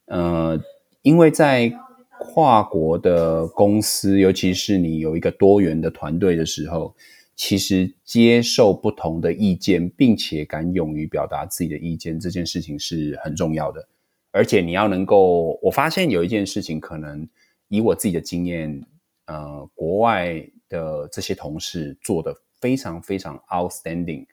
[0.07, 0.61] 呃，
[1.03, 1.73] 因为在
[2.19, 6.95] 跨国的公司，尤其是你有一个多元的团队的时候，
[7.35, 13.89] 其实接受不同的意见，并且敢勇于表达自己的意见，这件事情是很重要的。
[14.33, 17.27] 而且你要能够，我发现有一件事情，可能
[17.69, 18.85] 以我自己的经验，
[19.27, 24.27] 呃，国外的这些同事做的非常非常 outstanding。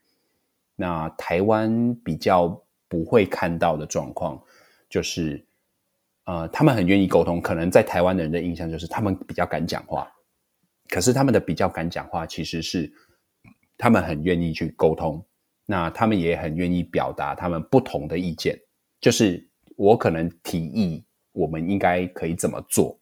[0.78, 4.42] 那台湾比较不会看到的状况，
[4.90, 5.46] 就是
[6.24, 10.10] 呃，他们很愿意沟通，可能在台湾的人的印象就是他们比较敢讲话，
[10.88, 12.92] 可是他们的比较敢讲话，其实是
[13.78, 15.26] 他们很愿意去沟通，
[15.66, 18.60] 那他们也很愿意表达他们不同的意见，
[19.02, 23.00] 就是我可能提议我们应该可以怎么做，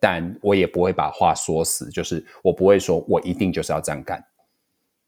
[0.00, 4.24] 但我也不会把话说死，就是我不会说我一定就是要这样干，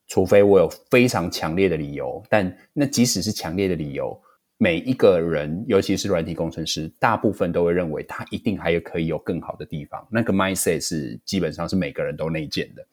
[0.07, 2.23] 除非我有非常强烈的理由。
[2.29, 4.21] 但那即使是强烈的理由，
[4.59, 10.07] 每一个人，尤其是软体工程师，大部分都会认为他一定还有可以有更好的地方。
[10.11, 12.87] 那个 mindset 是基本上是每个人都内建的。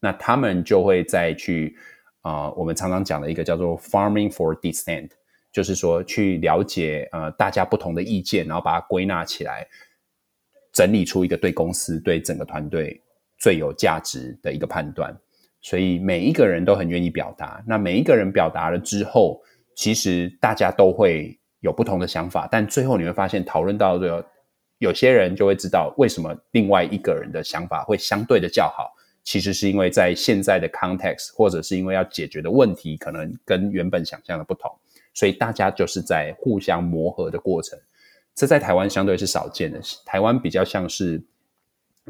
[0.00, 1.76] 那他们就会再去
[2.20, 5.10] 啊、呃我们常常讲的一个叫做 farming for dissent，
[5.52, 9.66] 就是说去了解呃大家不同的意见，然后把它归纳起来，
[10.74, 13.00] 整理出一个对公司、对整个团队
[13.38, 15.16] 最有价值的一个判断。
[15.62, 17.64] 所以每一个人都很愿意表达。
[17.66, 19.40] 那每一个人表达了之后，
[19.74, 24.22] 其实大家都会有不同的想法，但最后你会发现，讨论到最后，
[24.76, 28.92] 有些人就会知道为什么另外一个人的想法会相对的较好。
[29.22, 34.70] 其实是因为在现在的 context，或者是因为要解决的问题，可能跟原本想象的不同，
[35.14, 37.78] 所以大家就是在互相磨合的过程。
[38.34, 41.22] 这在台湾相对是少见的，台湾比较像是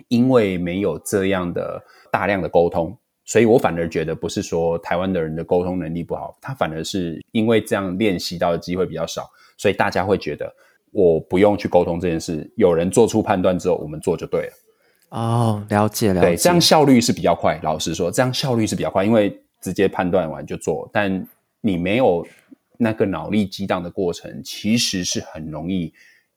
[0.09, 10.53] 因为没有这样的大量的沟通，所以我反而觉得不是说台湾的人的沟通能力不好，他反而是因为这样练习到的机会比较少，所以大家会觉得
[10.91, 14.53] 我不用去沟通这件事，有人做出判断之后，我们做就对了。
[15.11, 17.61] 哦，了解了解，对，这样效率是比较快。
[17.63, 20.91] 老实说，这样效率是比较快，因为直接判断完就做。
[20.93, 21.25] 但
[21.61, 22.27] 你没有
[22.77, 25.93] 那个脑力激荡的过程，其实是很容易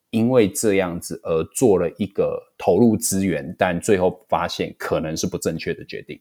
[0.10, 6.20] 因为这样子而做了一个投入资源，但最后发现可能是不正确的决定。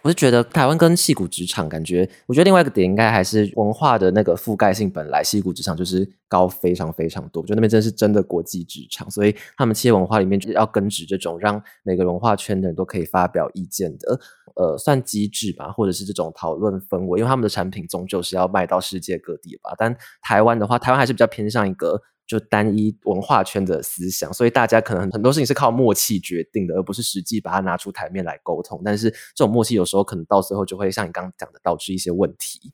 [0.00, 14.18] 我是觉得台湾跟戏骨职场感觉，我觉得另外一个点应该还是文化的那个覆盖性，本来戏骨职场就是高非常非常多，我觉得那边真的是真的国际职场，所以他们企业文化里面就是要根植这种让每个文化圈的人都可以发表意见的，
[14.56, 19.72] 呃，算机制吧，或者是这种讨论氛围，因为他们的产品终究是要卖到世界各地吧。
[19.78, 22.02] 但台湾的话，台湾还是比较偏向一个。
[22.32, 28.80] 就单一文化圈的思想，所以大家可能很多事情是靠默契决定的，而不是实际把它拿出台面来沟通。
[28.82, 32.72] 但是这种默契有时候可能到最后就会像你刚刚讲的，导致一些问题。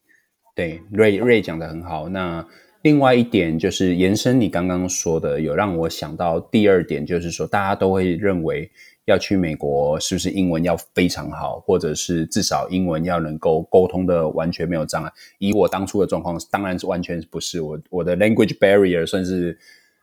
[0.55, 2.09] 对，瑞瑞讲的很好。
[2.09, 2.47] 那
[2.83, 8.71] 另外一点就是延伸你刚刚说的，有让我想到第二点，就是说大家都会认为
[9.09, 15.11] 要去美国，是不是英文要非常好，或者是至少英文要能够沟通的完全没有障碍？
[15.39, 17.63] 以我当初的状况，当然是完全不是。
[17.63, 19.59] 我我的 language barrier 算是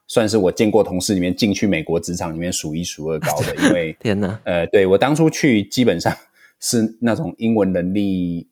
[0.07, 6.11] 算是我见过同事里面进去美国职场里面数一数二高的，因为 天哪，呃，对我当初去基本上
[6.59, 8.47] 是那种英文能力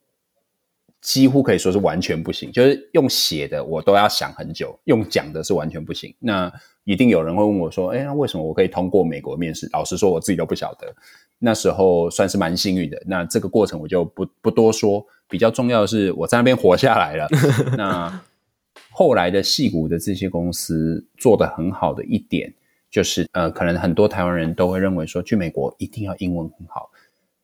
[1.03, 6.15] 几乎可以说是完全不行，就是用写的我都要想很久，用讲的是完全不行。
[6.17, 6.51] 那
[6.85, 10.95] 一定有人会问我说：“哎，那为什么我可以通过美国面试？”老实说，我自己都不晓得。
[11.39, 13.03] 那时候算是蛮幸运的。
[13.05, 15.05] 那这个过程我就不不多说。
[15.29, 17.27] 比较重要的是，我在那边活下来了。
[17.75, 18.21] 那
[18.91, 22.53] 后来的戏骨的这些公司做的很好的一点，
[22.91, 26.91] 就是呃，可能很多台湾人都会认为说，去美国一定要英文很好。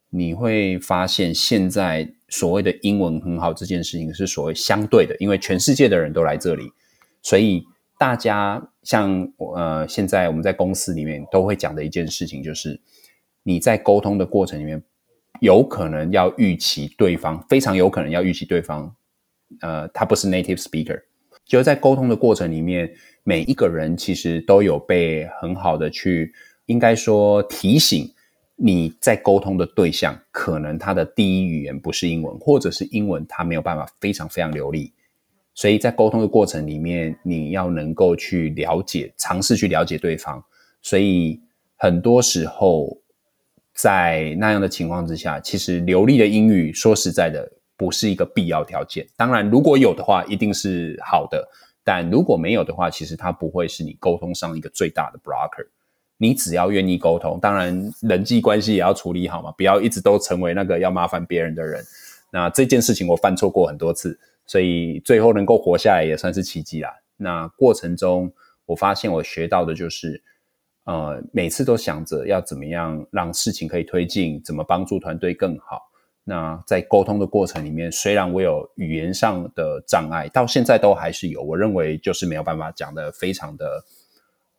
[0.09, 6.71] 你会发现，现在所谓的英文很好这件事情是所谓相对的，因为全世界的人都来这里，
[7.21, 7.63] 所以
[7.97, 12.79] 大家像呃，现在我们在公司里面都会讲的一件事情，就是
[13.43, 14.81] 你在沟通的过程里面。
[15.41, 18.93] 有可能要预期对方，非常有可能要预期对方，
[19.61, 20.99] 呃，他不是 native speaker，
[21.45, 22.91] 就在沟通的过程里面，
[23.23, 26.33] 每一个人其实都有被很好的去，
[26.65, 28.11] 应该说提醒
[28.61, 34.91] 你在沟通的对象，可能他的第一语言不是英文，或者是英文他没有办法非常非常流利，
[35.53, 40.43] 所以在沟通的过程里面，你要能够去了解，尝试去了解对方，
[40.81, 41.39] 所以
[41.75, 42.97] 很多时候。
[43.71, 49.07] 在那样的情况之下，其实流利的英语，说实在的，不是一个必要条件。
[49.15, 51.41] 当然，如果有的话，一定是好的；
[51.81, 55.65] 但如果没有的话，其实它不会是你沟通上一个最大的 blocker。
[56.19, 61.83] 你只要愿意沟通，当然人际关系也要处理好嘛，不要一直都成为那个要麻烦别人的人。
[62.31, 66.93] 那这件事情我犯错过很多次，所以最后能够活下来也算是奇迹啦。
[67.17, 68.31] 那过程中，
[68.67, 70.21] 我发现我学到的就是。
[70.85, 75.83] 呃，每次都想着要怎么样让事情可以推进，怎么帮助团队更好。
[76.23, 81.43] 那在沟通的过程里面，虽然我有语言上的障碍，到现在都还是有。
[81.43, 83.83] 我认为就是没有办法讲的非常的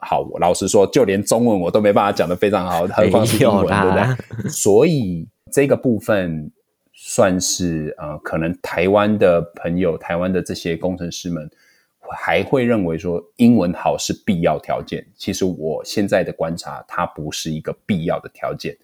[0.00, 0.20] 好。
[0.30, 4.50] 我老实说，就连中文我都没办法讲的非常好，何况是英文，对不对？
[4.50, 6.50] 所以这个部分
[6.92, 11.50] 算是呃，可能台湾的朋友，台湾的这些工程师们。
[12.12, 18.76] 还会认为说英文好是必要条件，其实我现在的观察，它不是一个必要的条件，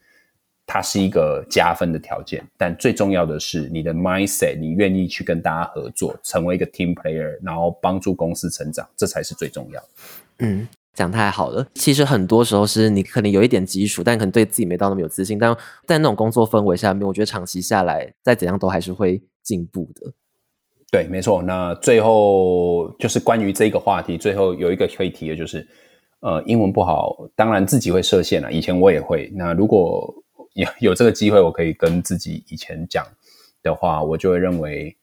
[0.65, 2.47] 它是一个加分的条件。
[2.57, 9.83] 但最重要的是你的 mindset，你愿意去跟大家合作，成为一个 team player，然后帮助公司成长，这才是最重要。
[10.39, 11.65] 嗯，讲太好了。
[11.75, 15.39] 其实很多时候是你可能有一点基础，但可能对自己没到那么有自信。
[15.39, 15.55] 但
[15.87, 20.13] 在那种工作氛围下面，我觉得长期下来，再怎样都还是会进步的。
[20.91, 21.43] 对，没错。
[21.43, 25.67] 那最后就是关于这个话题，最后有一个可以提的，就是
[26.21, 28.51] 呃，英文不好，当然自己会设限了。
[28.51, 29.31] 以前我也会。
[29.35, 30.15] 那如果
[30.55, 33.05] 有有这个机会，我可以跟自己以前讲
[33.63, 34.96] 的话，我就会认为，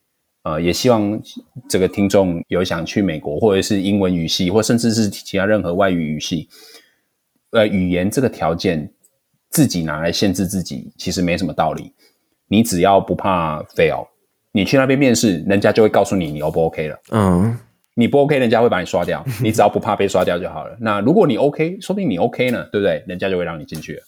[0.44, 1.22] 呃，也希望
[1.70, 6.50] 这个听众有想去美国，或者是英文语系，或甚至是其他任何外语语系，
[7.52, 8.92] 呃，语言这个条件
[9.50, 11.94] 自己拿来限制自己，其实没什么道理。
[12.50, 14.08] 你只要不怕 fail。
[14.52, 17.00] 你去那边面试，人家就会告诉你你 O 不 OK 了。
[17.10, 17.58] 嗯，
[17.96, 19.26] 你不 OK，人家会把你刷掉。
[19.42, 20.78] 你只要不怕被刷掉就好了。
[20.80, 23.04] 那如果你 OK，说不定你 OK 呢，对不对？
[23.08, 24.04] 人家就会让你进去了。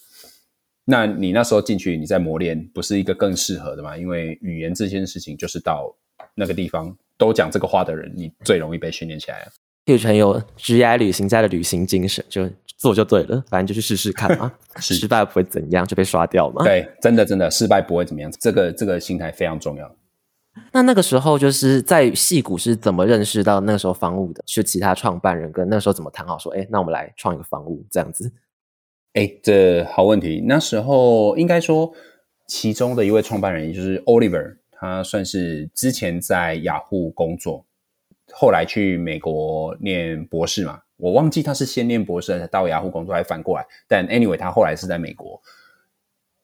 [0.85, 3.97] 那你那时候进去，你在磨练，不是一个更适合的吗？
[3.97, 5.95] 因为语言这件事情，就是到
[6.35, 9.51] 那个地方都讲这个话的人，你最容易被训练起来了。
[9.85, 14.51] 有很有 GI 旅行家的旅行精神，就做就对了，反正就去试试看嘛。
[14.81, 16.63] 失败不会怎样，就被刷掉嘛。
[16.63, 18.31] 对，真的真的失败不会怎么样。
[18.39, 19.95] 这个这个心态非常重要。
[20.71, 24.41] 那那个时候就是在戏谷是怎么认识到那个时候房屋的？
[24.47, 28.31] 是其他创办人跟那时候怎么谈好说，哎，那我们来创一个房屋这样子。
[29.13, 30.43] 哎，这好问题。
[30.47, 31.93] 那时候应该说，
[32.47, 37.65] 其中的一位创办人，也就是 Oliver，他算是之前在雅虎工作，
[38.31, 40.79] 后来去美国念博士嘛。
[40.97, 43.65] 我忘记他是先念博士才到雅虎工作，还反过来。
[43.87, 45.41] 但 anyway，他后来是在美国。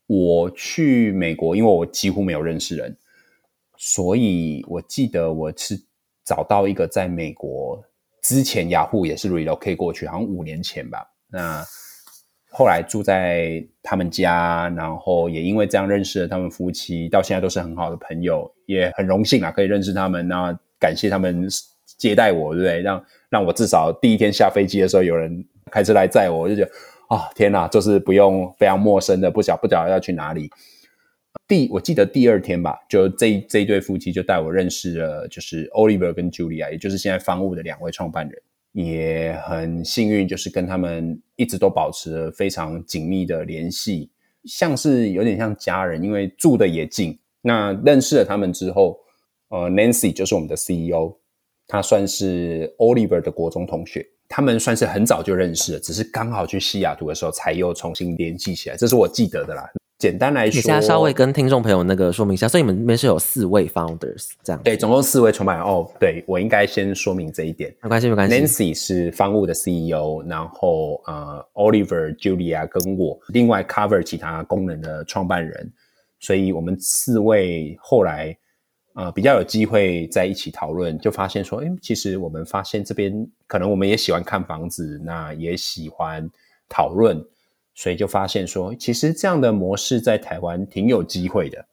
[0.08, 2.98] 我去美国，因为我几乎没有认识人。
[3.78, 5.80] 所以我记得我是
[6.26, 7.82] 找到一个在美国
[8.22, 11.06] 之前雅虎也是 relocate 过去，好像五年前吧。
[11.28, 11.64] 那
[12.54, 20.28] 后来住在他们家，然后也因为这样认识了他们夫妻，到现在都是很好的朋友，也很荣幸啊可以认识他们。
[20.28, 21.48] 那感谢他们
[21.98, 22.82] 接待我，对不对？
[22.82, 26.72] 让让我至少第一天下飞机的时候有人开车来载我，我就觉得
[27.08, 30.50] 啊天哪，就是不用非常陌生的，不晓不晓得要去哪里。
[31.48, 38.42] 第我记得第二天吧，就这这一对夫妻就带我认识了，就是 Oliver 跟 Julia，也就是现在方物的两位创办人，
[38.74, 44.10] 也很幸运，就是跟他们一直都保持了非常紧密的联系，
[44.46, 47.18] 像是有点像家人，因为住的也近。
[47.42, 48.98] 那认识了他们之后，
[49.50, 51.18] 呃，Nancy 就是我们的 CEO，
[51.68, 59.70] 他算是 Oliver 的国中同学，他们算是很早就认识了，只是刚好去西雅图的时候才又重新联系起来，这是我记得的啦。
[60.02, 64.60] 简单来说，你现在稍微跟听众朋友那个说明一下，所以你们那边是有四位 founders 这样。
[64.64, 65.64] 对，总共四位创办人。
[65.64, 67.72] 哦，对我应该先说明这一点。
[67.84, 68.36] 没关系，没关系。
[68.36, 75.72] Nancy 是方物的 CEO，然后呃，Oliver、Julia 跟我，另外 cover 其他功能的创办人，
[76.20, 78.36] 所以我们四位后来
[78.96, 83.14] 呃比较有机会在一起讨论，就发现说，哎，其实我们发现这边
[83.46, 86.28] 可能我们也喜欢看房子，那也喜欢
[86.68, 87.24] 讨论。
[87.82, 91.66] 所以就发现说，其实这样的模式在台湾挺有机会的，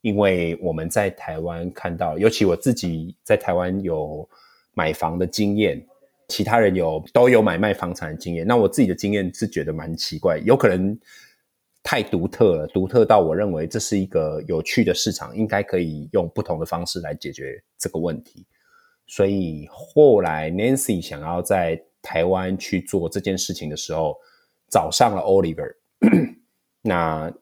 [0.00, 4.28] 因为我们在台湾看到，尤其我自己在台湾有
[4.74, 5.80] 买房的经验，
[6.26, 8.44] 其他人有都有买卖房产的经验。
[8.44, 10.98] 那我自己的经验是觉得蛮奇怪，有可能
[11.84, 18.44] 太独特了，独特到我认为这是一个有趣的市场，应该可以用不同的方式来解决这个问题。
[19.06, 24.16] 所以后来 Nancy 想要在台湾去做这件事情的时候。
[24.70, 25.74] 找上了 Oliver，
[26.82, 27.32] 那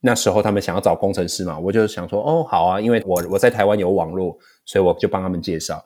[0.00, 5.84] 那时候他们想要找工程师嘛，我就想说，哦，好啊，因为我我在台湾有网络，所以我就帮他们介绍。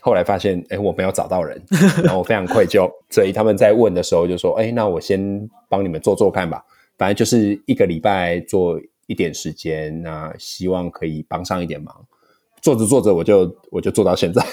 [0.00, 1.60] 后来发现，哎，我没有找到人，
[2.04, 6.64] 然后我非常愧疚，所以他们在问的时候就说，哎，那我先帮你们做做看吧，
[6.98, 12.06] 反正就是一个礼拜做一点时间，那希望可以帮上一点忙。
[12.62, 14.46] 做着做着，我就我就做到现在，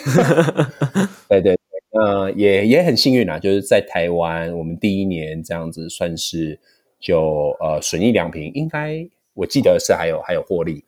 [1.29, 1.60] 对 对。
[1.91, 6.57] 呃，也也很幸运啊，就是在台湾，我们第一年这样子算是
[6.99, 10.85] 就呃损益两平，应该我记得是还有还有获利。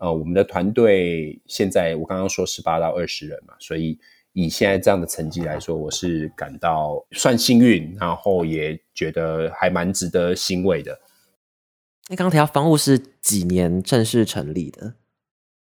[0.00, 3.98] 呃，我们的团队现在我刚刚说十八到二十人嘛，所以
[4.32, 11.00] 以现在这样的成绩来说，我是感到算幸运，然后也觉得还蛮值得欣慰的。
[12.10, 14.94] 那刚刚提到房屋是几年正式成立的？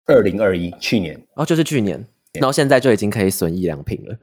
[0.06, 4.18] 二零二一，去年哦，就是去年，然后现在就已经可以损益两平了。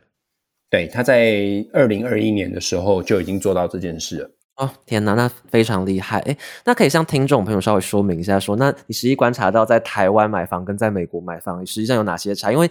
[0.71, 4.31] 对，他在二零二一年的时候就已经做到这件事了。
[4.55, 6.19] 哦，天哪，那非常厉害！
[6.19, 12.53] 哎，那可以向听众朋友稍微说明一下，说那你实际观察到在台湾买房跟在美国买房实际上有哪些差？
[12.53, 12.69] 因为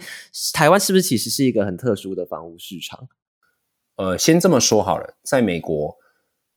[0.51, 3.07] 台湾是不是其实是一个很特殊的房屋市场？
[3.97, 5.95] 呃，先这么说好了，在美国，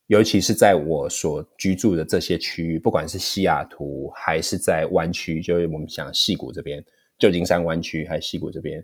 [0.07, 6.83] 尤其是在我所居住的这些区域，不管是西雅图还是在湾区，就是我们讲西谷这边，
[7.19, 8.83] 旧金山湾区还是西谷这边，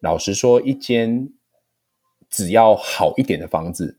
[0.00, 1.28] 老实说，一间。
[2.30, 3.96] 只要好一点的房子，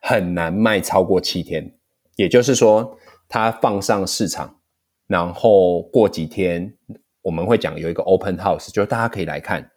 [0.00, 1.76] 很难卖超过七天。
[2.16, 2.98] 也就是说，
[3.28, 4.60] 它放上市场，
[5.06, 6.76] 然后过几天，
[7.22, 9.70] 我们会讲有一个 open house，就是大家可以来看。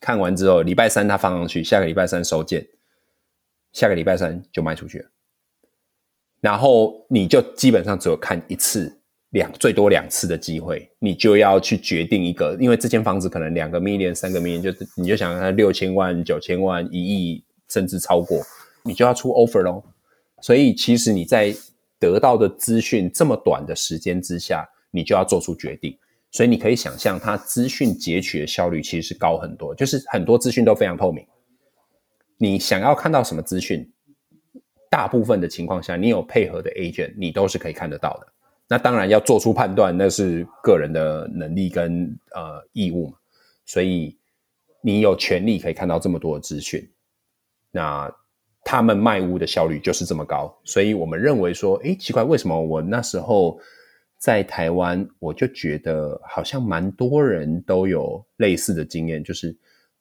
[0.00, 2.66] 看完之后，礼拜三它放上去，下个礼拜三收件，
[3.72, 5.10] 下个礼拜三就卖出去了。
[6.40, 9.01] 然后你就基本上只有看一次。
[9.32, 18.42] 两最多两次的机会，你就要去决定一个，因为这间房子可能两个 million、三个 million，就是你就想它六千万、九千万、一亿，甚至超过，
[18.84, 19.82] 你就要出 offer 咯。
[20.40, 21.54] 所以其实你在
[21.98, 25.96] 得到的资讯这么短的时间之下，你就要做出决定。
[26.30, 31.24] 所以你可以想象，它资讯截取的效率其实是高很多，就是很多资讯都非常透明。
[32.38, 33.90] 你想要看到什么资讯，
[34.90, 38.31] 大部分的情况下，你有配合的 agent，你都是可以看得到的。
[38.72, 43.18] 那当然要做出判断，那是个人的能力跟呃义务嘛。
[43.66, 44.16] 所以
[44.80, 46.90] 你有权利可以看到这么多的资讯。
[47.70, 48.10] 那
[48.64, 53.60] 他们卖屋的效率就是这么高，所以我们认为说，哎，奇怪，为什么我那时候
[54.16, 59.54] 在台湾，我就觉得好像蛮多人都有类似的经验，就是。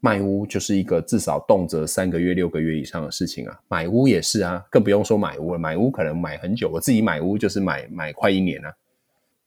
[0.04, 5.60] 卖屋就是一个至少动辄三个月、六个月以上的事情啊，买屋也是啊，更不用说买屋了。
[5.60, 8.74] 买屋可能买很久，我自己买屋就是买买快一年啊。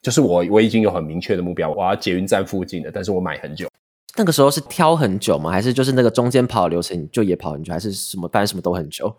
[0.00, 3.68] 就是我我已经有很明确的目标，我要捷运站附近的，但是我买很久。
[4.16, 5.50] 那个时候是挑很久吗？
[5.50, 7.72] 还是就是那个中间跑流程就也跑很久？
[7.72, 8.28] 还是什么？
[8.28, 9.12] 反正什么都很久。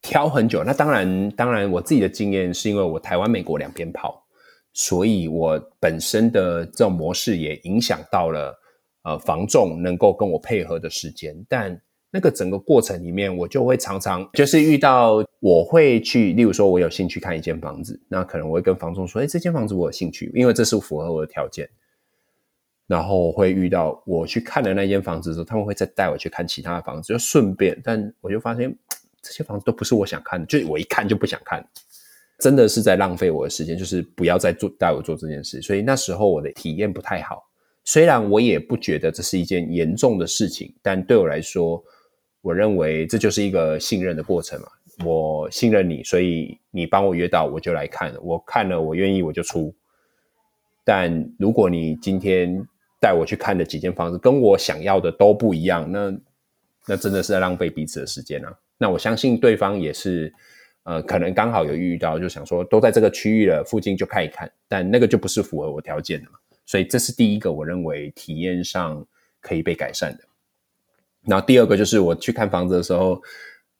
[0.00, 4.24] 挑很久，那当然当然，我自己的经验是因为我台湾、美国两边跑，
[4.72, 8.58] 所以我本身的这种模式也影响到了。
[9.02, 11.80] 呃，房仲能够跟我配合的时间，但
[12.10, 21.68] 那个整个过程里面，我就会常常就是遇到，我会去，例如说，我有兴趣看一间房子，那可能我会跟房仲说，哎，这间房子我有兴趣，因为这是符合我的条件。
[22.86, 28.74] 然后会遇到我去看的那间房子的时候，他们会再带我去看其他的房子，就顺便，但我就发现
[29.20, 31.62] 这些房子都不是我想看的，就我一看就不想看，
[32.38, 37.46] 真的是在浪费我的时间，就是不要再做带我做这件事，所以那时候我的体验不太好。
[37.88, 41.82] 虽然我也不觉得这是一件严重的事情，但对我来说，
[42.42, 44.68] 我认为这就是一个信任的过程嘛。
[45.06, 48.14] 我信任你，所以你帮我约到，我就来看。
[48.20, 49.74] 我看了，我愿意，我就出。
[50.84, 52.62] 但如果你今天
[53.00, 56.14] 带我去看的几间房子跟我想要的都不一样，那
[56.88, 58.54] 那真的是在浪费彼此的时间啊。
[58.76, 60.30] 那我相信对方也是，
[60.82, 66.32] 呃，可能刚好有遇到，就想说都在这个区域了，附近就看一看，但那个就不是符合我条件的嘛。
[66.68, 69.02] 所以这是第一个，我认为体验上
[69.40, 70.24] 可以被改善的。
[71.22, 73.18] 然后第二个就是我去看房子的时候，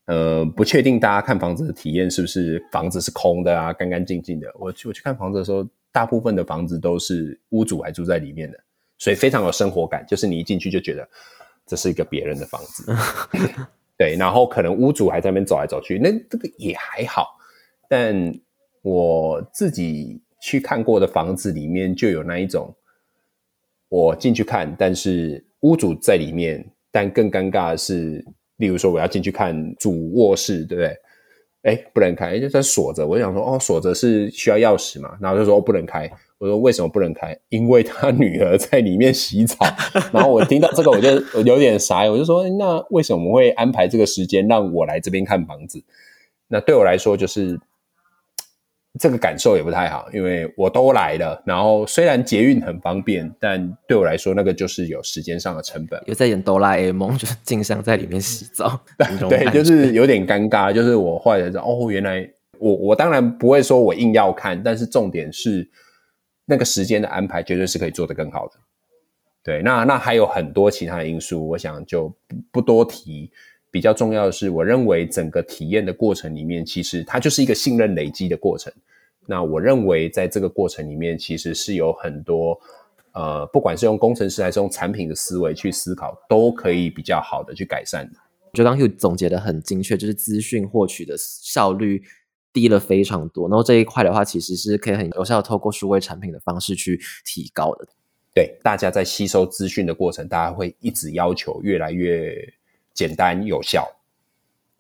[0.07, 4.51] 呃，不确定大家看房子的体验是不是房子是空的啊，干干净净的。
[4.59, 8.59] 我去我去看房子的时候，大部分的房子都是屋主还住在里面的，
[8.97, 10.03] 所以非常有生活感。
[10.09, 11.07] 就是你一进去就觉得
[11.67, 12.91] 这是一个别人的房子，
[13.99, 14.17] 对。
[14.17, 17.39] 然后可能屋主还在那边走来走去，那这个也还好。
[17.87, 18.35] 但
[18.81, 22.75] 我自己去看过的房子里面就有那一种。
[23.89, 26.73] 我进去看，但是屋主在里面。
[26.91, 28.25] 但更尴尬的是，
[28.57, 30.97] 例如说我要进去看主卧室，对不对？
[31.63, 33.07] 哎，不能开，就在锁着。
[33.07, 35.17] 我就想说，哦，锁着是需要钥匙嘛？
[35.21, 36.11] 然后就说不能开。
[36.39, 37.39] 我说为什么不能开？
[37.51, 39.57] 因为他女儿在里面洗澡。
[40.13, 45.85] 然后我听到这个，我就有点傻，我就说，那为什么会安排这个时间让我来这边看房子？
[46.49, 47.61] 那对我来说就是。
[48.99, 56.03] 这个感受也不太好，因为我都来了，然后虽然捷运很方便，但对我来说那个就是有时间上的成本。
[56.07, 58.81] 又在演哆啦 A 梦，就是静香在里面洗澡，
[59.29, 60.73] 对，就是有点尴尬。
[60.73, 62.29] 就是我后来知道，哦，原来
[62.59, 65.69] 我我当然不会说我硬要看，但是重点是
[66.47, 68.55] 那个时间的安排绝对是可以做得更好的。
[69.45, 73.31] 对，那那还有很多其他的因素，我想就不不多提。
[73.71, 78.73] 比较重要的是，我认为整个体验的过程里面，其实它就是一个信任累积的过程。
[79.29, 82.59] 那我认为，在这个过程里面，其实是有很多，
[83.13, 88.19] 呃，不管是用工程师还是用产品的思维去思考，都可以比较好的去改善的。
[88.45, 92.03] 我觉得刚 Hugh 总结的很精确，就是资讯获取的效率
[92.53, 93.49] 低了非常多。
[93.49, 97.87] 然后这一块的话，其实是可以很有效透过数位产品的方式去提高的。
[98.35, 102.55] 对，大家在吸收资讯的过程，大家会一直要求越来越。
[102.95, 103.89] 简单有效，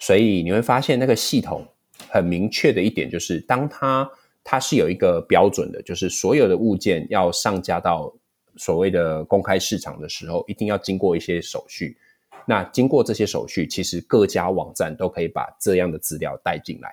[0.01, 1.65] 所以你会发现那个系统
[2.09, 4.11] 很明确的一点就是，当它
[4.51, 8.11] 它是有一个标准的，就是所有的物件要上架到
[8.57, 11.99] 所谓的公开市场的时候，一定要经过一些手续。
[12.47, 16.91] 那经过这些手续，其实各家网站都可以把这样的资料带进来。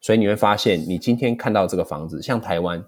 [0.00, 2.80] 所以你会发现，你今天看到这个房子，像台湾，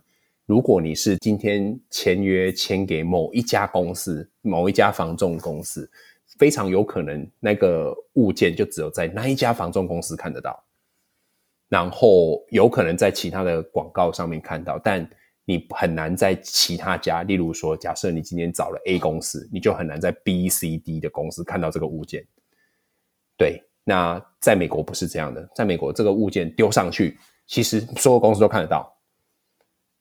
[0.47, 5.91] 如果你是今天签约签给某一家公司、某一家房仲公司。
[6.39, 10.63] 非常有可能那个物件就只有在那一家房仲公司看得到，
[11.69, 15.09] 然后有可能在其他的广告上面看到，但
[15.45, 22.27] 你很难在其他家，例如说，假设你今天找了 A 公司，你就很难在 B、C、D 的公司看到这个物件。
[23.37, 28.95] 对，那在美国不是这样的，在美国这个物件丢上去，其实所有公司都看得到，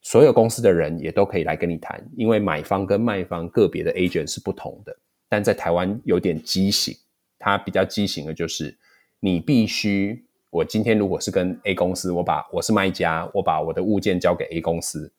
[0.02, 4.94] 所有公司的人也都可以来跟你谈，因为买方跟卖方个别的 agent 是不同的。
[5.30, 6.94] 但在台湾有点畸形，
[7.38, 8.76] 它比较畸形的就是，
[9.20, 15.12] 你必须，我今天如果是跟 A 公司，我把我是卖家，我把我的物件交给 A 公司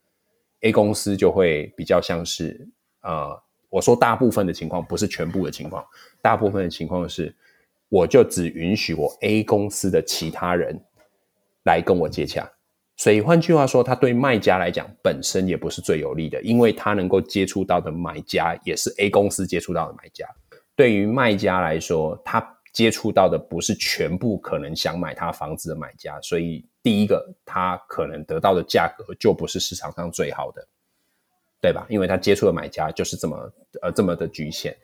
[0.61, 2.67] ，A 公司就会比较像是，
[3.01, 5.85] 呃，我说大部分的情况不是全部的情况，
[6.21, 7.35] 大部分的情况是，
[7.89, 10.79] 我就只允许我 A 公司的其他人
[11.63, 12.49] 来跟我接洽。
[12.97, 20.27] 所以换句话说，他对卖家来讲本身也不是最有利的，因为他能够接触到的买家也是 A 公司接触到的买家。
[20.75, 30.67] 对于卖家来说，他接触到的不是全部可能想买他房子的买家，所以第一个他可能得到的价格就不是市场上最好的，
[31.61, 31.85] 对吧？
[31.89, 33.51] 因为他接触的买家就是这么
[33.81, 34.75] 呃这么的局限。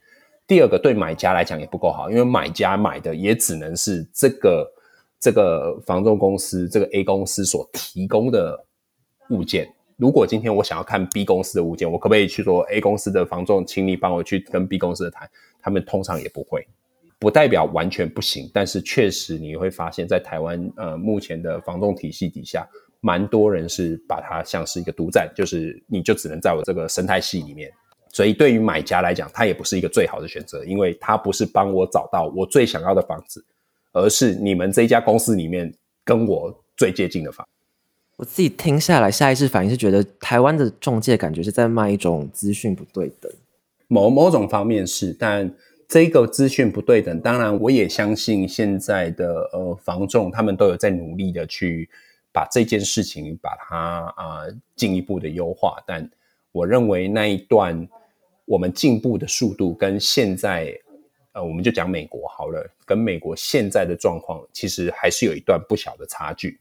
[0.47, 4.71] 第二个对买家来讲也不够好，因为买家买的也只能是这个。
[5.17, 8.63] 这个房仲公司，这个 A 公司所提供的
[9.29, 15.27] 物件，如果今天我想要看 B 公司的物件，我可不可以去说 A 公司的房仲，请你帮我去跟 B 公司的谈？
[15.59, 16.67] 他们通常也不会，
[17.19, 22.67] 不代表完全不行，但是确实你会发现，在台湾呃目前的房仲体系底下，
[23.01, 27.71] 蛮多人是把它像是一个独占，就是你就只能在我这个生态系里面。
[28.11, 33.43] 所以对于买家来讲，它也不是一个最好的选择，因为它不是帮我找到我最想要的房子。
[33.97, 37.47] 而是你们这一家公司里面跟我最接近的房，
[38.17, 43.31] 我自己听下来，下意识反应是觉得台湾的中介感觉是在卖一种资讯不对等。
[43.87, 45.49] 某某种方面是，但
[45.87, 51.89] 这个资讯不对等，当然我也相信现在的呃房仲他们都有在努力的去
[52.31, 54.41] 把这件事情把它啊
[54.75, 56.09] 进一步的优化，但
[56.51, 57.87] 我认为那一段
[58.45, 60.77] 我们进步的速度跟现在。
[61.35, 66.57] 呃，我们就讲美国好了，跟美国现在的状况其实还是有一段不小的差距。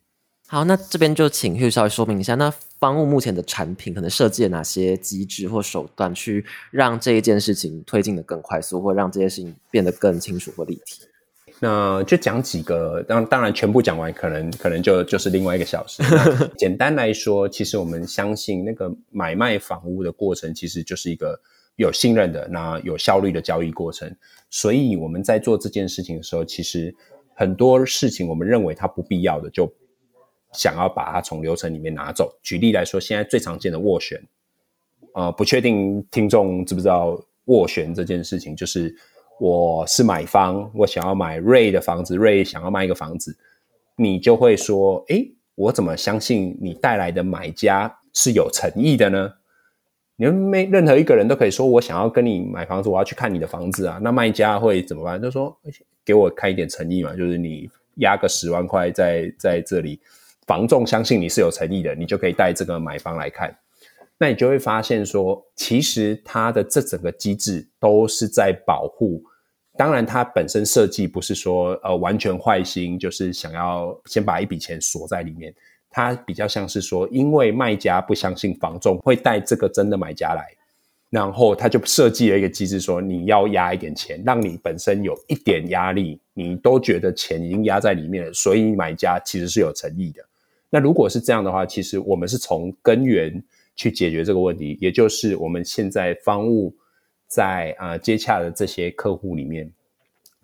[0.54, 2.48] 好，那这边就请 Hugh 稍微说明一下，那
[2.78, 11.02] 方物目前的产品可能设计了哪些机制或手段，去让这一件事情推进的更快速，或让这件事情变得更清楚或立体。
[11.58, 16.04] 那就讲几个，当当然全部讲完，可能可能就就是另外一个小时。
[16.08, 21.36] 那简单来说，其实我们相信那个买卖房屋的过程，其实就是一个
[21.74, 24.08] 有信任的、那有效率的交易过程。
[24.50, 26.94] 所以我们在做这件事情的时候，其实
[27.34, 29.66] 很多事情我们认为它不必要的，就
[30.54, 32.34] 想要把它从流程里面拿走。
[32.42, 34.22] 举例来说，现在最常见的斡旋，
[35.12, 38.94] 呃，不确定听众知不知道斡旋这件事情，就是
[39.38, 43.36] 我是买方，我想要买瑞的房子，瑞想要卖一个房子，
[43.96, 49.34] 你就会说，诶，我怎么相信你带来的买家是有诚意的呢？
[50.16, 53.98] 你们没任何一个人都可以说我想要跟你买房子，我要去看你的房子啊。
[54.00, 55.20] 那卖家会怎么办？
[55.20, 55.56] 就说
[56.04, 59.98] 给我开一点诚意嘛，就是你压个十万块在在这里，
[60.46, 63.56] 房仲相信你是有诚意的，你就可以带这个买方来看。
[64.18, 69.22] 那你就会发现说，其实它的这整个机制都是在保护。
[69.76, 75.52] 当然，它本身设计不是说呃完全坏心，就是想要先把一笔钱锁在里面。
[75.90, 80.46] 它比较像是说，因为卖家不相信房仲会带这个真的买家来，
[81.10, 90.24] 然后他就设计了一个机制，说你要压一点钱，让你本身有一点压力，你都觉得钱已经压在里面了，所以买家其实是有诚意的。
[90.74, 93.40] 那如果是这样的话，其实我们是从根源
[93.76, 96.74] 去解决这个问题，也就是我们现在方物
[97.28, 99.70] 在啊接洽的这些客户里面，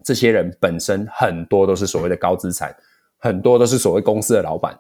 [0.05, 2.73] 这些人本身很多都是所谓的高资产，
[3.19, 4.79] 很多都是所谓公司的老板。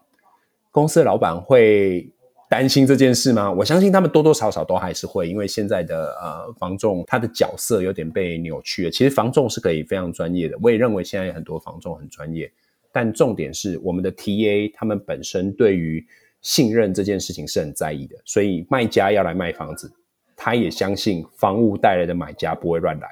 [0.71, 2.09] 公司的老板会
[2.49, 3.51] 担心这件事吗？
[3.51, 8.91] 我相信他们多多少少都还是会，因为现在的呃房仲他的角色有点被扭曲了。
[8.93, 12.49] 其实房仲是可以非常专业的，我也认为现在很多房仲很专业，
[12.93, 16.05] 但重点是我们的 TA 他们本身对于
[16.41, 19.93] 信任这件事情是很在意的，所以卖家要来卖房子，
[20.37, 23.09] 他也相信房屋带来的买家不会乱来。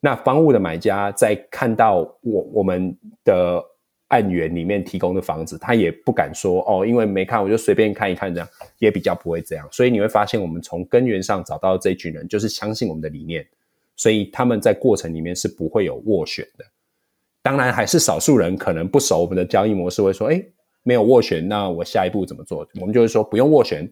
[0.00, 3.64] 那房屋的买家在看到我我们的。
[4.08, 8.48] 案源里面提供的房子，他也不敢说哦，因为没看，我就随便看一看，这样
[8.78, 9.68] 也比较不会这样。
[9.72, 13.44] 所以你会发现，我们从根源上找到这群人，就是相信我们的理念，
[13.96, 16.64] 所以他们在过程里面是不会有斡旋的。
[17.46, 20.44] 当然，还是少数人可能不熟我们的交易模式，会说：“哎，
[20.82, 23.88] 没有斡旋，那我下一步怎么做？”我们就是说不用斡旋。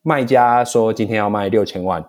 [0.00, 2.02] 卖家说今天要卖六千万，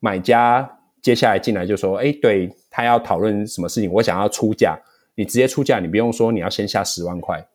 [0.00, 4.80] 买家接下来进来就说：“哎，对他要讨论什么事情，我想要出价。”
[5.14, 7.46] 你直接出价，你不用说你要先下十万块，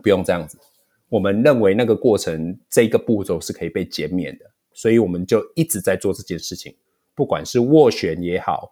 [0.00, 0.56] 不用这样子。
[1.08, 6.72] 我们认为那个过程这个步骤是可以被减免的，所以我们就一直在做这件事情。
[7.16, 8.70] 不管是斡旋也好，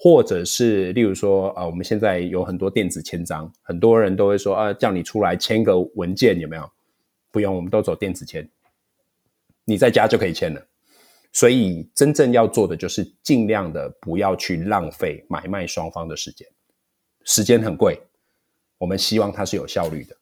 [0.00, 6.70] 或者是例如说啊，我们现在有很多电子签章，很多人都会说啊，叫你出来签个文件有没有？
[7.32, 8.48] 不用，我们都走电子签，
[9.64, 10.66] 你在家就可以签了。
[11.32, 16.48] 所以真正要做的就是尽量的不要去浪费买卖双方的时间。
[17.24, 18.00] 时间很贵，
[18.78, 20.16] 我们希望它是有效率的。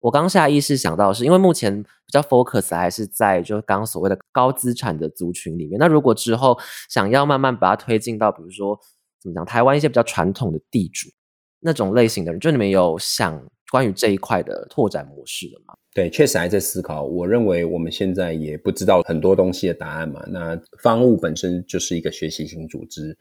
[0.00, 5.78] 我刚下意识想到是因为目前比较 focus 还是在就刚刚所谓的高资产的族群里面。
[5.80, 8.78] 那如果之后想要慢慢把它推进到，比如说
[9.26, 11.08] 怎么讲，台湾一些比较传统的地主
[11.60, 15.74] 那种类型的人，就你们有想关于这一块的拓展模式了吗？
[15.94, 17.04] 对，确实还在思考。
[17.04, 20.22] 我认为我们现在也不知道很多东西的答案嘛。
[20.28, 23.16] 那方物本身就是一个学习型组织。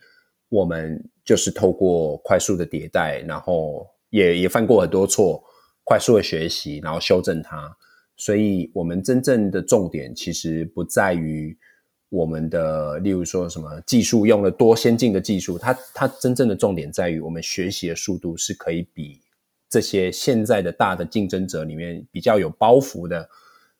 [0.49, 5.43] 我们就是透过快速的迭代，然后也也犯过很多错，
[5.83, 7.75] 快速的学习，然后修正它。
[8.15, 11.57] 所以，我们真正的重点其实不在于
[12.15, 19.19] 我们的，例如说什么技术用了多先进的技术，它它真正的重点在于我们学习的速度是可以比
[19.69, 23.29] 这些现在的大的竞争者里面比较有包袱的，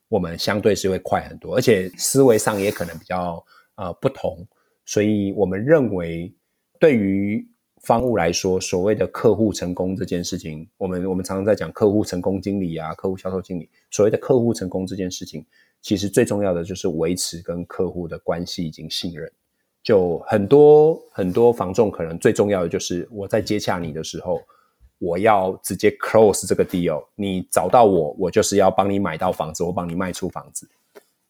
[0.10, 3.44] 我们相对是会快很多，而且思维上也可能比较
[3.76, 4.46] 呃不同。
[4.86, 6.34] 所以我们认为。
[6.78, 7.48] 对于
[7.84, 13.70] 方物来说，所谓的客户成功这件事情，我们我们常常在讲客户成功经理啊，客户销售经理。
[13.90, 15.44] 所谓的客户成功这件事情，
[15.82, 19.32] 其实最重要的就是维持跟客户的关系以及信任。
[19.84, 24.42] 就很多很多房仲，可能最重要的就是我在接洽你的时候，
[24.98, 27.06] 我要直接 close 这个 deal。
[27.14, 30.68] 你找到我，我就是要帮你买到房子，我帮你卖出房子。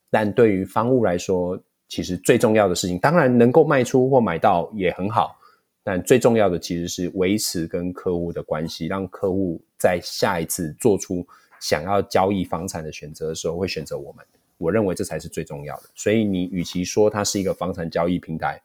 [0.09, 5.37] 但对于方务来说，其实最重要的事情，当然能够卖出或买到也很好，
[5.83, 11.27] 但最重要的其实是维持跟客户的关系，让客户在下一次做出
[11.59, 14.25] 想要交易房产的选择的时候，会选择我们。
[14.57, 15.83] 我认为这才是最重要的。
[15.93, 18.61] 所以你与其说它是一个房产交易平台，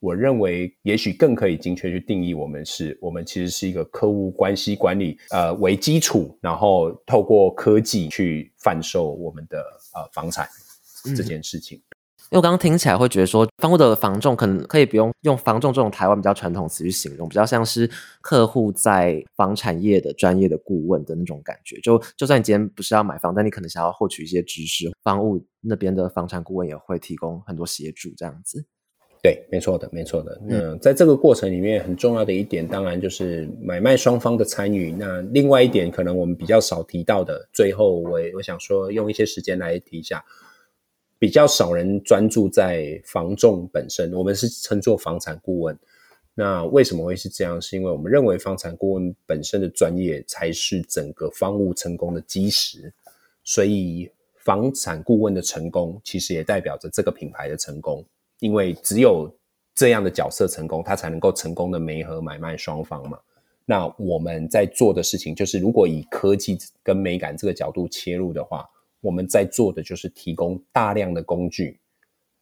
[0.00, 9.58] 我认为也许更可以精确去定义我们是，我们其实是一个客户关系管理呃为基础，然后透过科技去贩售我们的
[9.94, 10.48] 呃房产
[11.16, 11.80] 这件事情。
[12.34, 17.88] 因为我刚刚听起来会觉得说，房屋的房仲可能可以不用用房仲这种台湾比较传统词去形容，比较像是
[18.20, 21.78] 客户在房产业的专业的顾问的那种感觉。
[21.80, 28.64] 就就算你今天不是要买房，但你可能想要获取一些知识，房屋那边的房产顾问也会提供很多协助，这样子。
[29.22, 30.36] 对，没错的，没错的。
[30.44, 34.90] 那在这个过程里面，很重要的一点，当然就是买卖双方的参与。
[34.90, 40.22] 那另外一点，可能我们比较少提到的，最后我我想说，用一些时间来提一下，
[41.24, 45.74] 比较少人专注在房仲本身，我们是称作房产顾问。
[46.34, 47.58] 那为什么会是这样？
[47.58, 52.92] 是因为我们认为房产顾问本身的专业才是整个房屋成功的基石，
[53.42, 58.04] 所以房产顾问的成功，其实也代表着这个品牌的成功。
[58.40, 59.34] 因为只有
[59.74, 63.18] 这样的角色成功，他才能够成功的媒合买卖双方嘛。
[63.64, 68.68] 那我们在做的事情，就是如果以科技跟美感这个角度切入的话，
[69.04, 71.78] 我们在做的就是提供大量的工具，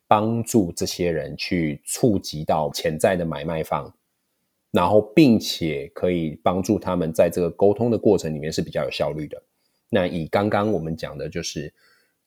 [0.08, 3.92] 帮助这些人去触及到潜在的买卖方，
[4.70, 9.42] 然后并且可以帮助他们在这个沟通的过程里面是比较有效率的。
[9.90, 11.72] 那以刚刚我们讲的就是。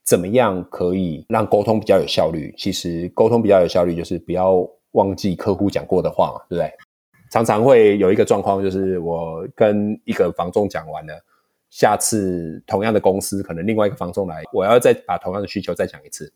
[0.07, 2.53] 怎么样可以让沟通比较有效率？
[2.55, 4.55] 其实沟通比较有效率，就是不要
[4.91, 6.71] 忘记客户讲过的话嘛，对不对？
[7.31, 11.19] 常常会有一个状况，就是我跟一个房仲讲完了，
[11.76, 16.32] 下次同样的公司可能另外一个房仲来，我要再把同样的需求再讲一次。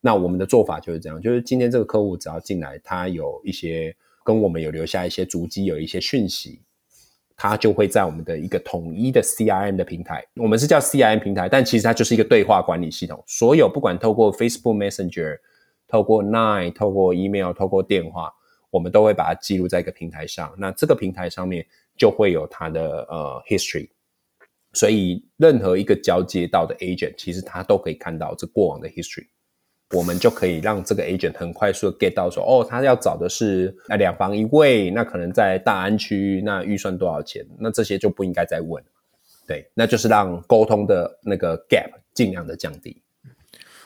[0.00, 3.94] 那我们的做法就是这样，就是今天这个客户只要进来，他有一些
[4.24, 6.62] 跟我们有留下一些足迹，有一些讯息。
[7.36, 13.22] 他就会在我们的一个统一的 CRM 的平台，我们是叫 CRM 平台，但其实它就是一个对话管理系统。
[13.26, 15.38] 所有不管透过 Facebook Messenger、
[15.88, 18.32] 透过 Line、透过 email、透过电话，
[18.70, 20.54] 我们都会把它记录在一个平台上。
[20.56, 21.66] 那这个平台上面
[21.98, 23.88] 就会有它的呃 history，
[24.74, 29.26] 所以任何一个交接到的 agent，其实他都可以看到这过往的 history。
[29.92, 37.46] 我们就可以让这个 agent 很快速的 get 到说，哦，他要找的是那两房一卫，那可能在大安区，那预算多少钱？
[37.58, 38.82] 那这些就不应该再问，
[39.46, 43.00] 对，那就是让沟通的那个 gap 尽量的降低。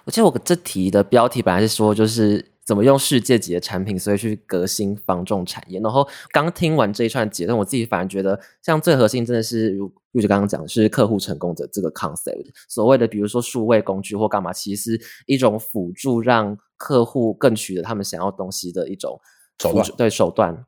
[0.04, 2.44] 我记得我这题的标题本来是说，就是。
[2.68, 5.80] 怎么用世界级的产品，所以去革新防重产业？
[5.80, 12.44] 然后刚听完这一串结论，我自己反而觉得，像最核心真的是如如就刚刚讲，是客户成功的这个 concept。
[12.68, 19.18] 所谓的比如说数位工具或干嘛，其实是一种辅助让客户更取得他们想要东西的一种
[19.58, 19.86] 手段。
[19.96, 20.66] 对手段，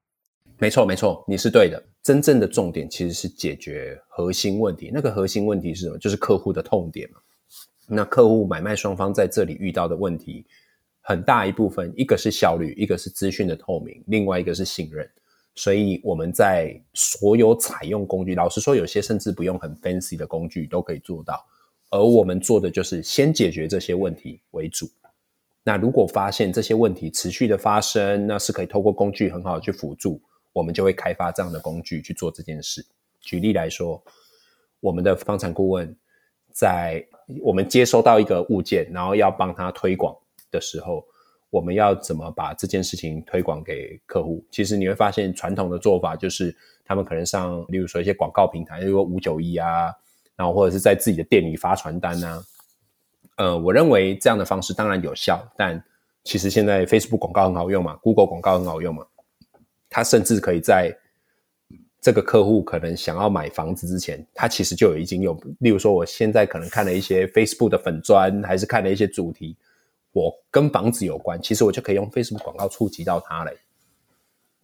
[0.57, 1.83] 没错没错，你是对的。
[2.03, 4.91] 真正的重点其实是解决核心问题。
[4.91, 5.99] 那个核心问题是什么？
[5.99, 7.19] 就是客户的痛点嘛。
[7.87, 10.47] 那客户买卖双方在这里遇到的问题。
[11.01, 15.09] 很大一部分，一个是效率，一个是资讯的透明，另外一个是信任。
[15.57, 21.45] 所以我们在所有采用工具，老实说，有些甚至不用很 fancy 的工具都可以做到。
[21.91, 24.89] 而我们做的就是先解决这些问题为主。
[25.65, 30.23] 那如果发现这些问题持续的发生，那是可以透过工具很好的去辅助，
[30.53, 32.87] 我们就会开发这样的工具去做这件事。
[33.21, 34.03] 举例来说，
[34.79, 35.95] 我们的房产顾问
[36.53, 37.05] 在
[37.43, 40.17] 我们接收到一个物件，然后要帮他推广。
[40.51, 41.05] 的时候，
[41.51, 44.45] 我们要怎么把这件事情推广给客户？
[44.51, 49.93] 其实你会发现，传统的做法就是他们可能上，例如说一些广告平台，例如说五九一啊，
[50.37, 52.43] 然后或者是在自己的店里发传单啊。
[53.37, 55.83] 呃，我认为这样的方式当然有效，但
[56.25, 59.07] 其实现在 Facebook 广告很好用嘛，Google 广告很好用嘛，
[59.89, 60.95] 它甚至可以在
[62.01, 69.57] 这个客户可能想要买房子之前，他其实就已经有，例如说我现在可能看了一些 Facebook 的粉砖，还是看了一些主题。
[70.13, 73.57] 我跟房子有关，其实我就可以用 Facebook 广告触及到它嘞，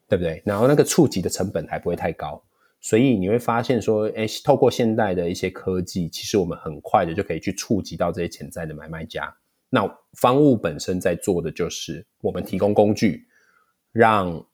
[0.09, 0.43] 对不对？
[0.45, 2.43] 然后那个触及的成本还不会太高，
[2.81, 9.33] 所以你会发现说，哎，透过现代的一些科技，其实我们很快的就可以去触及到这些潜在的买卖家。
[9.71, 13.27] 那方物本身在做的就是我们提供工具，
[13.93, 14.45] 让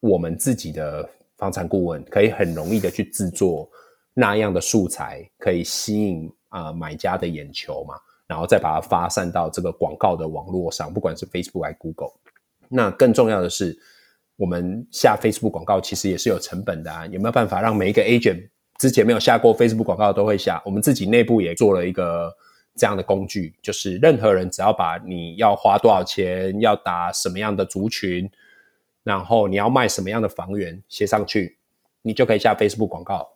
[0.00, 3.70] 我们自己的房产顾问可以很容易的去制作
[4.12, 7.94] 那样的素材，可以吸引啊买家的眼球嘛。
[8.26, 12.12] 然后再把它发散到这个广告的网络上，不管是 Facebook 还是 Google。
[12.68, 13.78] 那更重要的是，
[14.36, 17.06] 我们下 Facebook 广告其实也是有成本的啊。
[17.06, 18.48] 有没有办法让每一个 agent
[18.78, 20.62] 之前没有下过 Facebook 广告都会下？
[20.64, 22.34] 我们自己内部也做了一个
[22.74, 28.28] 这样的工具，就是任何人只要把你要花多少钱、要打什么样的族群，
[29.02, 31.58] 然后你要卖什么样的房源写上去，
[32.02, 33.33] 你就可以下 Facebook 广告。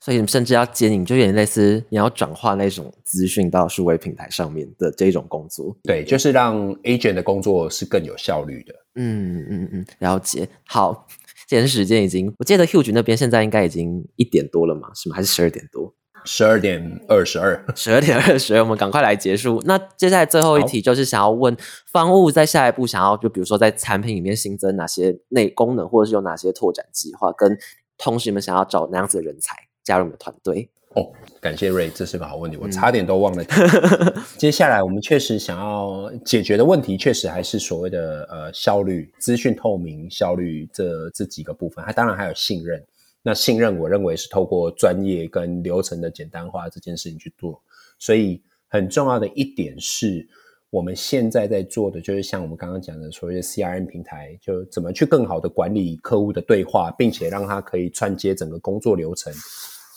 [0.00, 5.76] 所以你甚至要接你，就有点类似你要转化那种资讯到数位平台上面的这种工作。
[5.82, 8.74] 对，就是让 agent 的工作是更有效率的。
[8.94, 10.48] 嗯嗯嗯，了解。
[10.66, 11.06] 好，
[11.48, 15.16] 今天时间已经，我记得 Huge 那边现在应该已经一点多了嘛，是吗？
[15.16, 15.94] 还是十二点多？
[16.24, 19.62] 十二点二十二，十二点二十，我们赶快来结束。
[19.64, 21.56] 那接下来最后一题就是想要问
[21.90, 27.56] 方务在下一步想要就比如说在产品里面新增哪些内功能，或者是有哪些拓展计划，跟
[27.96, 29.54] 同时你们想要找哪样子的人才
[29.88, 30.68] 加入你们团队。
[30.94, 31.10] 哦，
[31.40, 33.44] 感谢瑞，这是个好问题，我差点都忘了。
[34.36, 42.84] 接下来我们确实想要解决的问题，确实还是所谓的呃效率、资讯透明、效率这这几个部分，它当然还有信任。
[43.22, 47.62] 那信任，我认为是透过专业跟流程的简单化这件事情去做。
[47.98, 50.26] 所以很重要的一点是，
[50.70, 59.32] 我们现在在做的就是像我们刚刚讲的所谓的 CRM 平台，就怎么去更好的管理客户的对话，并且让它可以串接整个工作流程。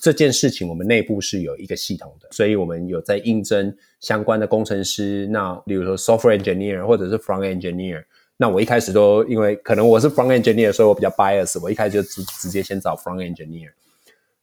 [0.02, 5.28] 这件事情我们内部是有一个系统的，所以我们有在应征相关的工程师。
[5.28, 8.04] 那例如说 software engineer 或者是 front engineer。
[8.36, 13.70] 那我一开始都因为可能我是 front engineer，所以我比较 bias，我一开始就直直接先找 front engineer。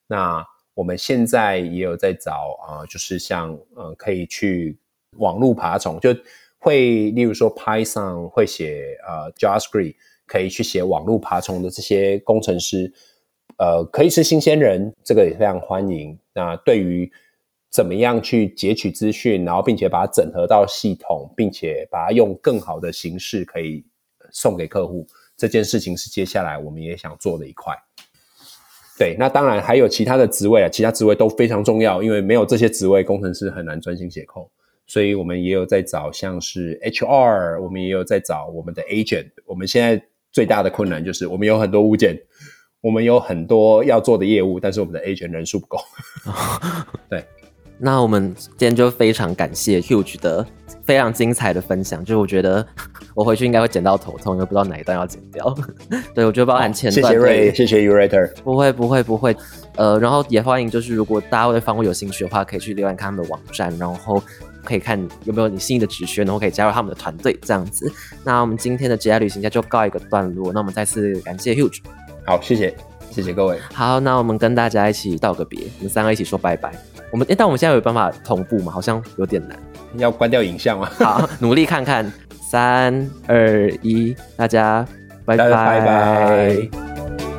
[0.07, 4.79] 那我们现在也有在找啊，就是像呃可以去
[5.17, 6.15] 网络爬虫，就
[6.59, 12.93] 会例如说 Python 会写呃 JavaScript，可以去写网络爬虫的这些工程师，
[13.57, 16.18] 呃可以是新鲜人，这个也非常欢迎。
[16.34, 17.11] 那对于
[17.70, 23.84] 怎么样去截取资讯，然后并且把它整合到系统，并且把它用更好的形式可以
[24.30, 27.74] 送给客户，这件事情是接下来我们也想做的一块。
[28.99, 34.51] 对，那当然还有其他的职位啊，其他职位都非常重要，因为没有这些职位，工程师很难专心写扣。
[34.86, 39.28] 所以我们也有在找像是 HR，我们也有在找我们的 agent。
[39.44, 42.18] 我们现在最大的困难就是我们有很多物件，
[42.81, 45.79] 我们有很多要做的业务，但是我们的 agent 人数不够。
[47.11, 47.24] 对。
[47.81, 50.45] 那我们今天就非常感谢 Huge 的
[50.85, 52.66] 非常精彩的分享，就是我觉得
[53.14, 55.55] 我回去应该会剪到头痛，因为不知道哪一段要剪掉。
[56.12, 59.37] 对，我觉得包含前段，谢谢瑞，谢谢 Urator，不会不会不会，
[59.76, 64.20] 呃，然后也欢迎就是如果大家对方位有兴趣的话，可以去浏览他们的网站，然后
[64.64, 67.89] 可以看有没有你心仪的职缺，然后可以加入他们的团队这样子。
[68.24, 71.79] 那我们今天的职业旅行家就告一个段落，那我们再次感谢 Huge，
[72.29, 72.76] 好，谢谢
[73.11, 76.70] 谢谢各位，好，那我们跟大家一起道个别，我们三个一起说拜拜。
[77.11, 78.70] 我们，但我们现在有办法同步吗？
[78.70, 79.59] 好像有点难。
[79.95, 80.91] 要关掉影像吗？
[81.01, 82.12] 好，努力看看。
[82.51, 84.87] 三二一，大家
[85.24, 87.38] 拜拜拜拜。